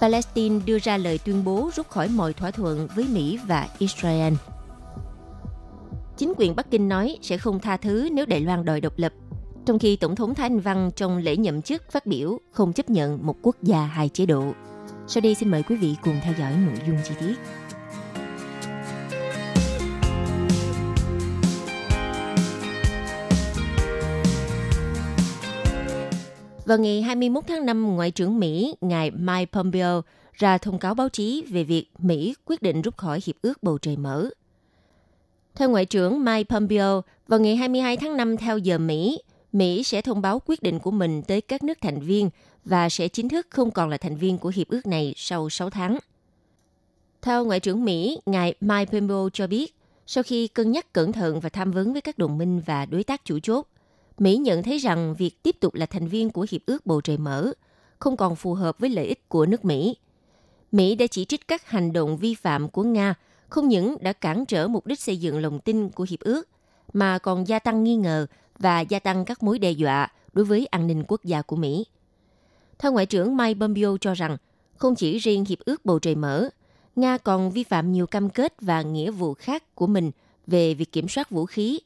[0.00, 4.34] Palestine đưa ra lời tuyên bố rút khỏi mọi thỏa thuận với Mỹ và Israel.
[6.16, 9.12] Chính quyền Bắc Kinh nói sẽ không tha thứ nếu Đài Loan đòi độc lập,
[9.66, 12.90] trong khi Tổng thống Thái Anh Văn trong lễ nhậm chức phát biểu không chấp
[12.90, 14.52] nhận một quốc gia hai chế độ.
[15.06, 17.34] Sau đây xin mời quý vị cùng theo dõi nội dung chi tiết.
[26.66, 30.02] Vào ngày 21 tháng 5, Ngoại trưởng Mỹ, ngài Mike Pompeo
[30.32, 33.78] ra thông cáo báo chí về việc Mỹ quyết định rút khỏi Hiệp ước Bầu
[33.78, 34.30] Trời Mở.
[35.54, 40.02] Theo Ngoại trưởng Mike Pompeo, vào ngày 22 tháng 5 theo giờ Mỹ, Mỹ sẽ
[40.02, 42.30] thông báo quyết định của mình tới các nước thành viên
[42.64, 45.70] và sẽ chính thức không còn là thành viên của hiệp ước này sau 6
[45.70, 45.98] tháng.
[47.22, 49.74] Theo Ngoại trưởng Mỹ, ngài Mike Pompeo cho biết,
[50.06, 53.04] sau khi cân nhắc cẩn thận và tham vấn với các đồng minh và đối
[53.04, 53.66] tác chủ chốt,
[54.18, 57.18] Mỹ nhận thấy rằng việc tiếp tục là thành viên của Hiệp ước Bầu Trời
[57.18, 57.52] Mở
[57.98, 59.96] không còn phù hợp với lợi ích của nước Mỹ.
[60.72, 63.14] Mỹ đã chỉ trích các hành động vi phạm của Nga
[63.48, 66.48] không những đã cản trở mục đích xây dựng lòng tin của Hiệp ước,
[66.92, 68.26] mà còn gia tăng nghi ngờ
[68.58, 71.86] và gia tăng các mối đe dọa đối với an ninh quốc gia của Mỹ.
[72.78, 74.36] Theo Ngoại trưởng Mike Pompeo cho rằng,
[74.76, 76.48] không chỉ riêng Hiệp ước Bầu Trời Mở,
[76.96, 80.10] Nga còn vi phạm nhiều cam kết và nghĩa vụ khác của mình
[80.46, 81.80] về việc kiểm soát vũ khí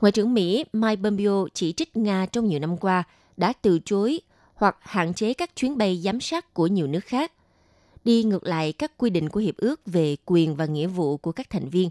[0.00, 3.04] Ngoại trưởng Mỹ Mike Pompeo chỉ trích Nga trong nhiều năm qua
[3.36, 4.20] đã từ chối
[4.54, 7.32] hoặc hạn chế các chuyến bay giám sát của nhiều nước khác,
[8.04, 11.32] đi ngược lại các quy định của Hiệp ước về quyền và nghĩa vụ của
[11.32, 11.90] các thành viên.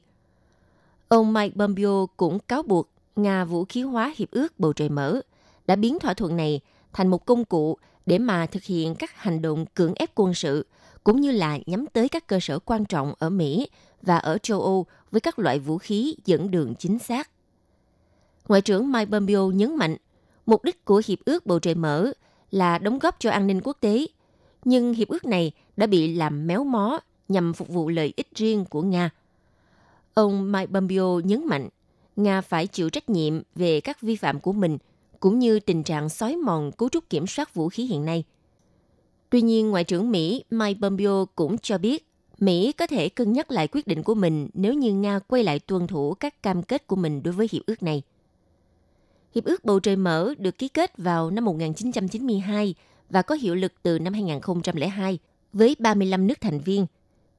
[1.07, 5.21] Ông Mike Pompeo cũng cáo buộc Nga vũ khí hóa Hiệp ước Bầu Trời Mở
[5.67, 6.61] đã biến thỏa thuận này
[6.93, 10.65] thành một công cụ để mà thực hiện các hành động cưỡng ép quân sự,
[11.03, 13.69] cũng như là nhắm tới các cơ sở quan trọng ở Mỹ
[14.01, 17.29] và ở châu Âu với các loại vũ khí dẫn đường chính xác.
[18.47, 19.97] Ngoại trưởng Mike Pompeo nhấn mạnh,
[20.45, 22.11] mục đích của Hiệp ước Bầu Trời Mở
[22.51, 24.05] là đóng góp cho an ninh quốc tế,
[24.65, 28.65] nhưng hiệp ước này đã bị làm méo mó nhằm phục vụ lợi ích riêng
[28.65, 29.09] của Nga.
[30.13, 31.69] Ông Mike Pompeo nhấn mạnh,
[32.15, 34.77] Nga phải chịu trách nhiệm về các vi phạm của mình,
[35.19, 38.23] cũng như tình trạng xói mòn cấu trúc kiểm soát vũ khí hiện nay.
[39.29, 42.05] Tuy nhiên, Ngoại trưởng Mỹ Mike Pompeo cũng cho biết,
[42.39, 45.59] Mỹ có thể cân nhắc lại quyết định của mình nếu như Nga quay lại
[45.59, 48.01] tuân thủ các cam kết của mình đối với hiệp ước này.
[49.35, 52.75] Hiệp ước Bầu Trời Mở được ký kết vào năm 1992
[53.09, 55.19] và có hiệu lực từ năm 2002
[55.53, 56.85] với 35 nước thành viên.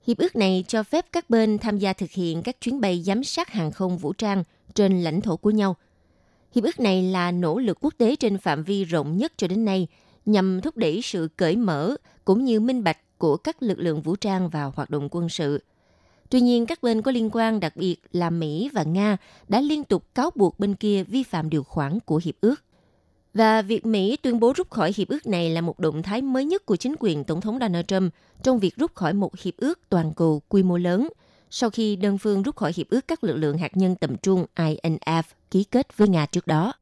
[0.07, 3.25] Hiệp ước này cho phép các bên tham gia thực hiện các chuyến bay giám
[3.25, 4.45] sát hàng không vũ trang
[4.75, 5.77] trên lãnh thổ của nhau.
[6.55, 9.65] Hiệp ước này là nỗ lực quốc tế trên phạm vi rộng nhất cho đến
[9.65, 9.87] nay
[10.27, 14.17] nhằm thúc đẩy sự cởi mở cũng như minh bạch của các lực lượng vũ
[14.17, 15.61] trang và hoạt động quân sự–
[16.31, 19.17] Tuy nhiên, các bên có liên quan, đặc biệt là Mỹ và Nga,
[19.49, 22.65] đã liên tục cáo buộc bên kia vi phạm điều khoản của hiệp ước.
[23.35, 26.45] Và việc Mỹ tuyên bố rút khỏi hiệp ước này là một động thái mới
[26.45, 29.79] nhất của chính quyền Tổng thống Donald Trump trong việc rút khỏi một hiệp ước
[29.89, 31.09] toàn cầu quy mô lớn
[31.51, 34.47] sau khi đơn phương rút khỏi hiệp ước các lực lượng hạt nhân tầm trung
[34.57, 36.73] INF ký kết với Nga trước đó.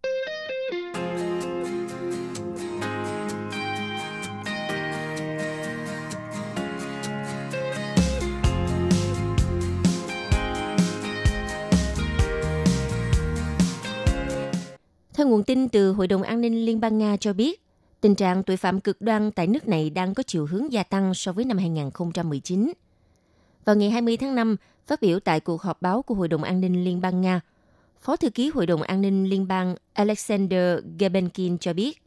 [15.19, 17.63] Theo nguồn tin từ Hội đồng An ninh Liên bang Nga cho biết,
[18.01, 21.15] tình trạng tội phạm cực đoan tại nước này đang có chiều hướng gia tăng
[21.15, 22.73] so với năm 2019.
[23.65, 24.57] Vào ngày 20 tháng 5,
[24.87, 27.41] phát biểu tại cuộc họp báo của Hội đồng An ninh Liên bang Nga,
[28.01, 32.03] Phó thư ký Hội đồng An ninh Liên bang Alexander Gebenkin cho biết,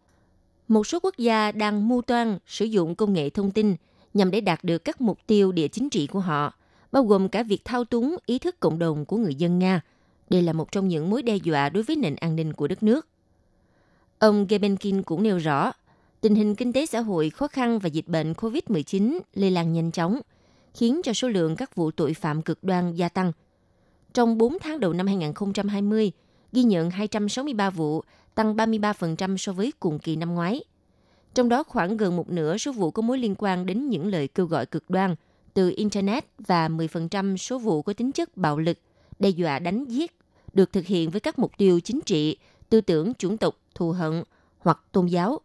[0.68, 3.76] một số quốc gia đang mưu toan sử dụng công nghệ thông tin
[4.14, 6.54] nhằm để đạt được các mục tiêu địa chính trị của họ,
[6.92, 9.82] bao gồm cả việc thao túng ý thức cộng đồng của người dân Nga–
[10.32, 12.84] đây là một trong những mối đe dọa đối với nền an ninh của đất
[12.84, 13.08] nước.
[14.20, 15.72] Ông Gebenkin cũng nêu rõ,
[16.22, 19.92] tình hình kinh tế xã hội khó khăn và dịch bệnh COVID-19 lây lan nhanh
[19.92, 20.22] chóng,
[20.74, 23.32] khiến cho số lượng các vụ tội phạm cực đoan gia tăng.
[24.14, 26.12] Trong 4 tháng đầu năm 2020,
[26.52, 28.04] ghi nhận 263 vụ,
[28.36, 30.64] tăng 33% so với cùng kỳ năm ngoái.
[31.34, 34.28] Trong đó khoảng gần một nửa số vụ có mối liên quan đến những lời
[34.28, 35.16] kêu gọi cực đoan
[35.54, 38.78] từ Internet và 10% số vụ có tính chất bạo lực,
[39.20, 40.21] đe dọa đánh giết
[40.54, 42.38] được thực hiện với các mục tiêu chính trị,
[42.70, 44.24] tư tưởng chủng tộc, thù hận
[44.60, 45.40] hoặc tôn giáo.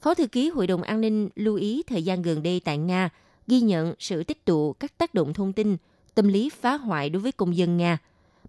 [0.00, 3.10] Phó thư ký Hội đồng An ninh lưu ý thời gian gần đây tại Nga
[3.46, 5.76] ghi nhận sự tích tụ các tác động thông tin,
[6.14, 7.98] tâm lý phá hoại đối với công dân Nga,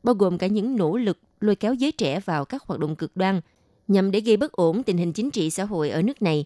[0.03, 3.17] bao gồm cả những nỗ lực lôi kéo giới trẻ vào các hoạt động cực
[3.17, 3.41] đoan
[3.87, 6.45] nhằm để gây bất ổn tình hình chính trị xã hội ở nước này.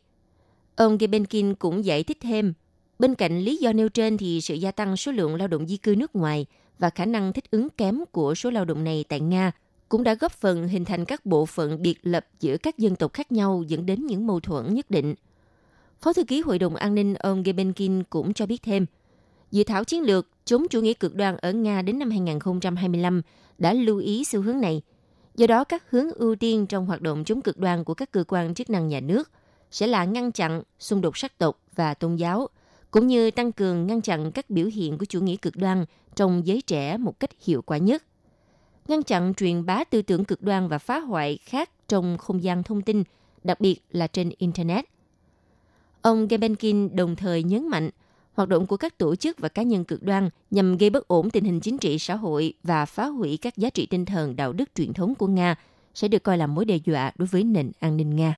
[0.76, 2.54] Ông Gebenkin cũng giải thích thêm,
[3.00, 5.78] bên cạnh lý do nêu trên thì sự gia tăng số lượng lao động di
[5.78, 6.46] cư nước ngoài
[6.80, 9.52] và khả năng thích ứng kém của số lao động này tại Nga
[9.90, 13.14] cũng đã góp phần hình thành các bộ phận biệt lập giữa các dân tộc
[13.14, 15.16] khác nhau dẫn đến những mâu thuẫn nhất định.
[16.02, 18.86] Phó thư ký Hội đồng An ninh ông Gebenkin cũng cho biết thêm,
[19.52, 23.22] dự thảo chiến lược chống chủ nghĩa cực đoan ở Nga đến năm 2025
[23.58, 24.82] đã lưu ý xu hướng này.
[25.36, 28.24] Do đó, các hướng ưu tiên trong hoạt động chống cực đoan của các cơ
[28.28, 29.32] quan chức năng nhà nước
[29.72, 32.48] sẽ là ngăn chặn xung đột sắc tộc và tôn giáo,
[32.92, 35.86] cũng như tăng cường ngăn chặn các biểu hiện của chủ nghĩa cực đoan
[36.16, 38.04] trong giới trẻ một cách hiệu quả nhất.
[38.88, 42.64] Ngăn chặn truyền bá tư tưởng cực đoan và phá hoại khác trong không gian
[42.64, 43.04] thông tin,
[43.44, 44.86] đặc biệt là trên Internet.
[46.02, 47.90] Ông Gebenkin đồng thời nhấn mạnh
[48.34, 51.30] hoạt động của các tổ chức và cá nhân cực đoan nhằm gây bất ổn
[51.30, 54.54] tình hình chính trị xã hội và phá hủy các giá trị tinh thần đạo
[54.54, 55.56] đức truyền thống của Nga
[55.94, 58.36] sẽ được coi là mối đe dọa đối với nền an ninh Nga.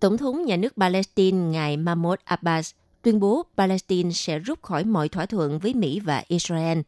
[0.00, 2.72] Tổng thống nhà nước Palestine ngài Mahmoud Abbas
[3.02, 6.78] tuyên bố Palestine sẽ rút khỏi mọi thỏa thuận với Mỹ và Israel,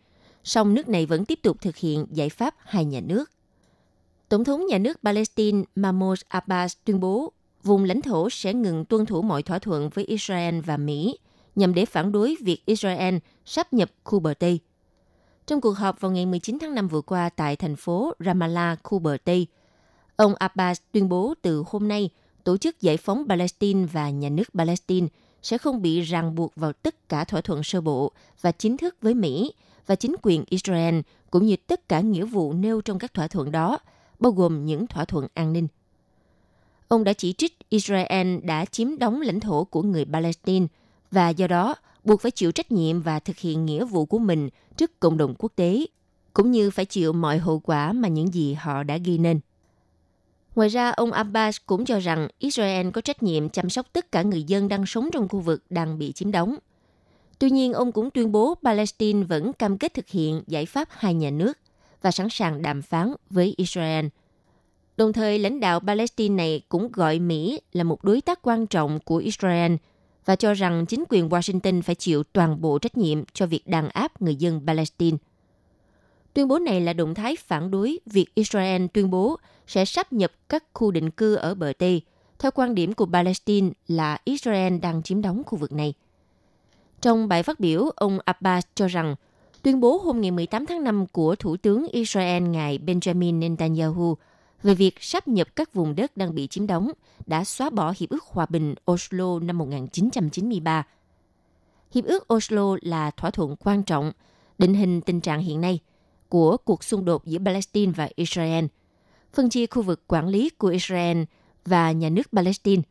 [0.45, 3.31] song nước này vẫn tiếp tục thực hiện giải pháp hai nhà nước.
[4.29, 7.33] Tổng thống nhà nước Palestine Mahmoud Abbas tuyên bố
[7.63, 11.19] vùng lãnh thổ sẽ ngừng tuân thủ mọi thỏa thuận với Israel và Mỹ
[11.57, 14.61] nhằm để phản đối việc Israel sắp nhập khu bờ Tây.
[15.47, 18.99] Trong cuộc họp vào ngày 19 tháng 5 vừa qua tại thành phố Ramallah, khu
[18.99, 19.47] bờ Tây,
[20.17, 22.11] ông Abbas tuyên bố từ hôm nay
[22.45, 25.09] Tổ chức Giải phóng Palestine và Nhà nước Palestine
[25.43, 28.97] sẽ không bị ràng buộc vào tất cả thỏa thuận sơ bộ và chính thức
[29.03, 29.53] với Mỹ
[29.87, 33.53] và chính quyền Israel, cũng như tất cả nghĩa vụ nêu trong các thỏa thuận
[33.53, 33.79] đó,
[34.19, 35.69] bao gồm những thỏa thuận an ninh.
[36.89, 40.67] Ông đã chỉ trích Israel đã chiếm đóng lãnh thổ của người Palestine
[41.11, 41.75] và do đó
[42.05, 45.35] buộc phải chịu trách nhiệm và thực hiện nghĩa vụ của mình trước cộng đồng
[45.39, 45.87] quốc tế,
[46.33, 49.41] cũng như phải chịu mọi hậu quả mà những gì họ đã ghi nên.
[50.55, 54.23] Ngoài ra, ông Abbas cũng cho rằng Israel có trách nhiệm chăm sóc tất cả
[54.23, 56.57] người dân đang sống trong khu vực đang bị chiếm đóng.
[57.39, 61.15] Tuy nhiên, ông cũng tuyên bố Palestine vẫn cam kết thực hiện giải pháp hai
[61.15, 61.59] nhà nước
[62.03, 64.07] và sẵn sàng đàm phán với Israel.
[64.97, 68.99] Đồng thời, lãnh đạo Palestine này cũng gọi Mỹ là một đối tác quan trọng
[69.01, 69.75] của Israel
[70.25, 73.89] và cho rằng chính quyền Washington phải chịu toàn bộ trách nhiệm cho việc đàn
[73.89, 75.17] áp người dân Palestine.
[76.35, 79.37] Tuyên bố này là động thái phản đối việc Israel tuyên bố
[79.67, 82.03] sẽ sắp nhập các khu định cư ở bờ Tây,
[82.39, 85.95] theo quan điểm của Palestine là Israel đang chiếm đóng khu vực này.
[87.01, 89.15] Trong bài phát biểu, ông Abbas cho rằng
[89.63, 94.17] tuyên bố hôm ngày 18 tháng 5 của Thủ tướng Israel ngài Benjamin Netanyahu
[94.63, 96.91] về việc sắp nhập các vùng đất đang bị chiếm đóng
[97.27, 100.87] đã xóa bỏ Hiệp ước Hòa bình Oslo năm 1993.
[101.95, 104.13] Hiệp ước Oslo là thỏa thuận quan trọng,
[104.59, 105.79] định hình tình trạng hiện nay
[106.29, 108.65] của cuộc xung đột giữa Palestine và Israel–
[109.33, 111.23] phân chia khu vực quản lý của Israel
[111.65, 112.83] và nhà nước Palestine.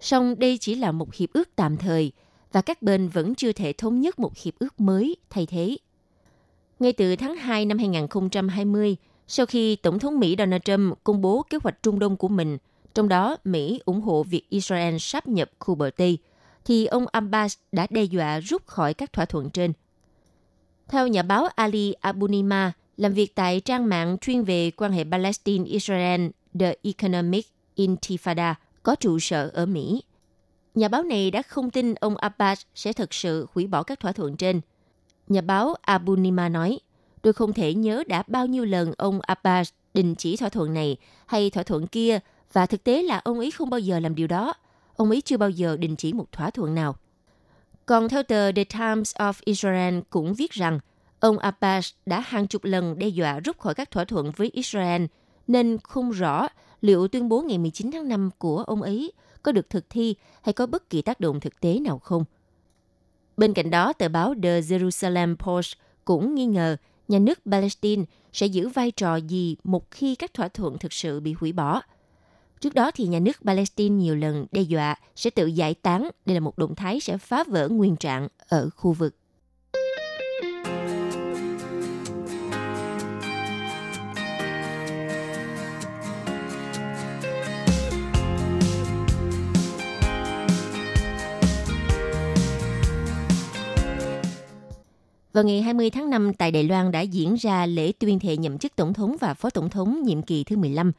[0.00, 2.12] Song đây chỉ là một hiệp ước tạm thời
[2.52, 5.76] và các bên vẫn chưa thể thống nhất một hiệp ước mới thay thế.
[6.78, 8.96] Ngay từ tháng 2 năm 2020,
[9.28, 12.58] sau khi Tổng thống Mỹ Donald Trump công bố kế hoạch Trung Đông của mình,
[12.94, 16.18] trong đó Mỹ ủng hộ việc Israel sáp nhập khu bờ Tây,
[16.64, 19.72] thì ông Abbas đã đe dọa rút khỏi các thỏa thuận trên.
[20.88, 26.30] Theo nhà báo Ali Abunima, làm việc tại trang mạng chuyên về quan hệ Palestine-Israel
[26.60, 27.46] The Economic
[27.76, 30.02] Intifada có trụ sở ở Mỹ.
[30.74, 34.12] Nhà báo này đã không tin ông Abbas sẽ thực sự hủy bỏ các thỏa
[34.12, 34.60] thuận trên.
[35.28, 36.78] Nhà báo Abu Nima nói,
[37.22, 40.96] tôi không thể nhớ đã bao nhiêu lần ông Abbas đình chỉ thỏa thuận này
[41.26, 42.18] hay thỏa thuận kia
[42.52, 44.54] và thực tế là ông ấy không bao giờ làm điều đó.
[44.96, 46.96] Ông ấy chưa bao giờ đình chỉ một thỏa thuận nào.
[47.86, 50.78] Còn theo tờ The Times of Israel cũng viết rằng
[51.20, 55.04] Ông Abbas đã hàng chục lần đe dọa rút khỏi các thỏa thuận với Israel,
[55.46, 56.48] nên không rõ
[56.80, 59.12] liệu tuyên bố ngày 19 tháng 5 của ông ấy
[59.42, 62.24] có được thực thi hay có bất kỳ tác động thực tế nào không.
[63.36, 66.76] Bên cạnh đó, tờ báo The Jerusalem Post cũng nghi ngờ
[67.08, 71.20] nhà nước Palestine sẽ giữ vai trò gì một khi các thỏa thuận thực sự
[71.20, 71.80] bị hủy bỏ.
[72.60, 76.10] Trước đó thì nhà nước Palestine nhiều lần đe dọa sẽ tự giải tán.
[76.26, 79.14] Đây là một động thái sẽ phá vỡ nguyên trạng ở khu vực.
[95.38, 98.58] Vào ngày 20 tháng 5 tại Đài Loan đã diễn ra lễ tuyên thệ nhậm
[98.58, 100.92] chức tổng thống và phó tổng thống nhiệm kỳ thứ 15.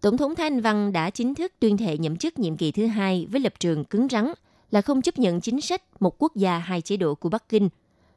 [0.00, 2.86] Tổng thống Thái Anh Văn đã chính thức tuyên thệ nhậm chức nhiệm kỳ thứ
[2.86, 4.32] hai với lập trường cứng rắn
[4.70, 7.68] là không chấp nhận chính sách một quốc gia hai chế độ của Bắc Kinh,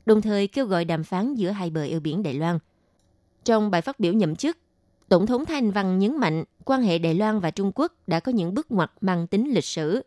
[0.05, 2.59] đồng thời kêu gọi đàm phán giữa hai bờ eo biển Đài Loan.
[3.43, 4.57] Trong bài phát biểu nhậm chức,
[5.09, 8.19] Tổng thống Thái Anh Văn nhấn mạnh quan hệ Đài Loan và Trung Quốc đã
[8.19, 10.01] có những bước ngoặt mang tính lịch sử.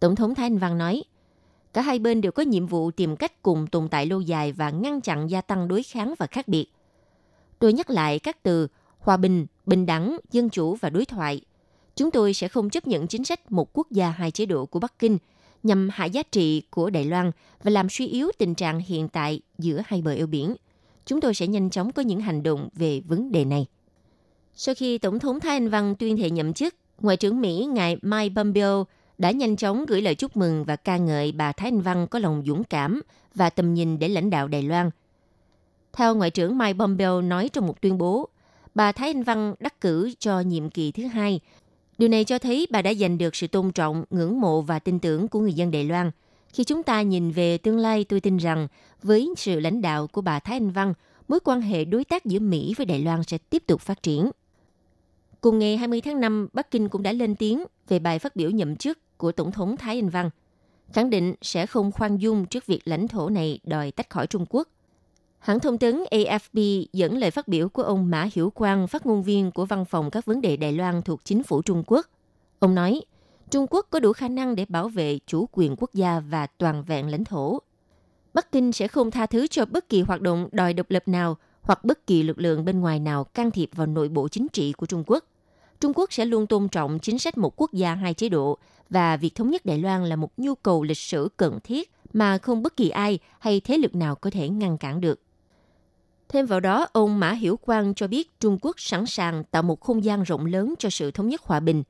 [0.00, 1.02] Tổng thống Thái Anh Văn nói,
[1.76, 4.70] cả hai bên đều có nhiệm vụ tìm cách cùng tồn tại lâu dài và
[4.70, 6.66] ngăn chặn gia tăng đối kháng và khác biệt.
[7.58, 8.68] Tôi nhắc lại các từ
[8.98, 11.40] hòa bình, bình đẳng, dân chủ và đối thoại.
[11.96, 14.78] Chúng tôi sẽ không chấp nhận chính sách một quốc gia hai chế độ của
[14.78, 15.18] Bắc Kinh
[15.62, 17.30] nhằm hạ giá trị của Đài Loan
[17.62, 20.54] và làm suy yếu tình trạng hiện tại giữa hai bờ eo biển.
[21.06, 23.66] Chúng tôi sẽ nhanh chóng có những hành động về vấn đề này.
[24.54, 27.96] Sau khi Tổng thống Thái Anh Văn tuyên thệ nhậm chức, Ngoại trưởng Mỹ ngài
[28.02, 28.86] Mike Pompeo
[29.18, 32.18] đã nhanh chóng gửi lời chúc mừng và ca ngợi bà Thái Anh Văn có
[32.18, 33.02] lòng dũng cảm
[33.34, 34.90] và tầm nhìn để lãnh đạo Đài Loan.
[35.92, 38.28] Theo Ngoại trưởng Mike Pompeo nói trong một tuyên bố,
[38.74, 41.40] bà Thái Anh Văn đắc cử cho nhiệm kỳ thứ hai.
[41.98, 44.98] Điều này cho thấy bà đã giành được sự tôn trọng, ngưỡng mộ và tin
[44.98, 46.10] tưởng của người dân Đài Loan.
[46.52, 48.68] Khi chúng ta nhìn về tương lai, tôi tin rằng
[49.02, 50.94] với sự lãnh đạo của bà Thái Anh Văn,
[51.28, 54.30] mối quan hệ đối tác giữa Mỹ với Đài Loan sẽ tiếp tục phát triển.
[55.40, 58.50] Cùng ngày 20 tháng 5, Bắc Kinh cũng đã lên tiếng về bài phát biểu
[58.50, 60.30] nhậm chức của Tổng thống Thái Anh Văn,
[60.92, 64.46] khẳng định sẽ không khoan dung trước việc lãnh thổ này đòi tách khỏi Trung
[64.48, 64.68] Quốc.
[65.38, 69.22] Hãng thông tấn AFP dẫn lời phát biểu của ông Mã Hiểu Quang, phát ngôn
[69.22, 72.06] viên của Văn phòng các vấn đề Đài Loan thuộc chính phủ Trung Quốc.
[72.58, 73.02] Ông nói,
[73.50, 76.82] Trung Quốc có đủ khả năng để bảo vệ chủ quyền quốc gia và toàn
[76.82, 77.58] vẹn lãnh thổ.
[78.34, 81.36] Bắc Kinh sẽ không tha thứ cho bất kỳ hoạt động đòi độc lập nào
[81.62, 84.72] hoặc bất kỳ lực lượng bên ngoài nào can thiệp vào nội bộ chính trị
[84.72, 85.24] của Trung Quốc.
[85.80, 88.58] Trung Quốc sẽ luôn tôn trọng chính sách một quốc gia hai chế độ
[88.90, 92.38] và việc thống nhất Đài Loan là một nhu cầu lịch sử cần thiết mà
[92.38, 95.20] không bất kỳ ai hay thế lực nào có thể ngăn cản được.
[96.28, 99.80] Thêm vào đó, ông Mã Hiểu Quang cho biết Trung Quốc sẵn sàng tạo một
[99.80, 101.82] không gian rộng lớn cho sự thống nhất hòa bình.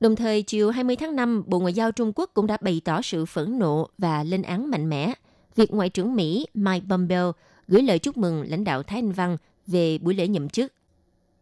[0.00, 3.02] Đồng thời, chiều 20 tháng 5, Bộ Ngoại giao Trung Quốc cũng đã bày tỏ
[3.02, 5.12] sự phẫn nộ và lên án mạnh mẽ
[5.56, 7.32] việc Ngoại trưởng Mỹ Mike Pompeo
[7.68, 9.36] gửi lời chúc mừng lãnh đạo Thái Anh Văn
[9.66, 10.72] về buổi lễ nhậm chức.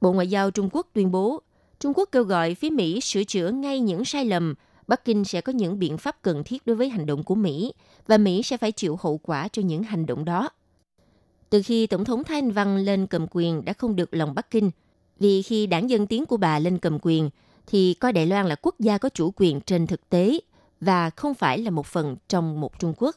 [0.00, 1.42] Bộ Ngoại giao Trung Quốc tuyên bố,
[1.80, 4.54] Trung Quốc kêu gọi phía Mỹ sửa chữa ngay những sai lầm,
[4.86, 7.72] Bắc Kinh sẽ có những biện pháp cần thiết đối với hành động của Mỹ
[8.06, 10.50] và Mỹ sẽ phải chịu hậu quả cho những hành động đó.
[11.50, 14.50] Từ khi Tổng thống Thái Anh Văn lên cầm quyền đã không được lòng Bắc
[14.50, 14.70] Kinh,
[15.18, 17.30] vì khi đảng Dân Tiến của bà lên cầm quyền
[17.66, 20.38] thì coi Đài Loan là quốc gia có chủ quyền trên thực tế
[20.80, 23.16] và không phải là một phần trong một Trung Quốc.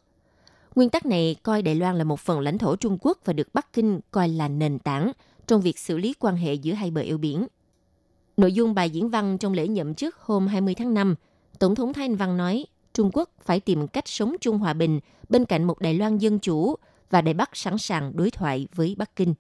[0.76, 3.48] Nguyên tắc này coi Đài Loan là một phần lãnh thổ Trung Quốc và được
[3.54, 5.12] Bắc Kinh coi là nền tảng
[5.48, 7.48] trong việc xử lý quan hệ giữa hai bờ eo biển.
[8.40, 11.16] Nội dung bài diễn văn trong lễ nhậm chức hôm 20 tháng 5,
[11.60, 15.46] Tổng thống Thanh Văn nói Trung Quốc phải tìm cách sống chung hòa bình bên
[15.46, 16.76] cạnh một Đài Loan dân chủ
[17.10, 19.34] và Đài Bắc sẵn sàng đối thoại với Bắc Kinh.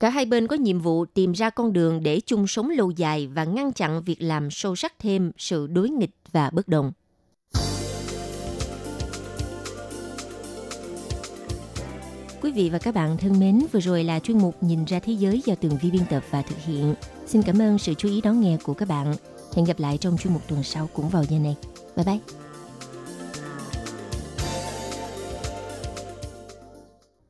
[0.00, 3.26] Cả hai bên có nhiệm vụ tìm ra con đường để chung sống lâu dài
[3.26, 6.92] và ngăn chặn việc làm sâu sắc thêm sự đối nghịch và bất đồng.
[12.42, 15.12] Quý vị và các bạn thân mến, vừa rồi là chuyên mục Nhìn ra thế
[15.12, 16.94] giới do Tường Vi biên tập và thực hiện.
[17.26, 19.14] Xin cảm ơn sự chú ý đón nghe của các bạn.
[19.56, 21.56] Hẹn gặp lại trong chuyên mục tuần sau cũng vào giờ này.
[21.96, 22.18] Bye bye!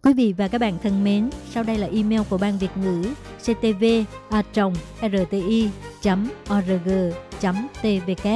[0.02, 3.04] Quý vị và các bạn thân mến, sau đây là email của Ban Việt ngữ
[3.38, 3.84] ctv
[4.30, 4.42] a
[5.02, 5.68] rti
[6.54, 6.90] org
[7.82, 8.28] tvk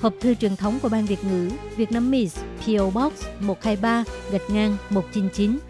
[0.00, 4.50] Hộp thư truyền thống của Ban Việt ngữ Việt Nam Miss PO Box 123 gạch
[4.50, 5.69] ngang 199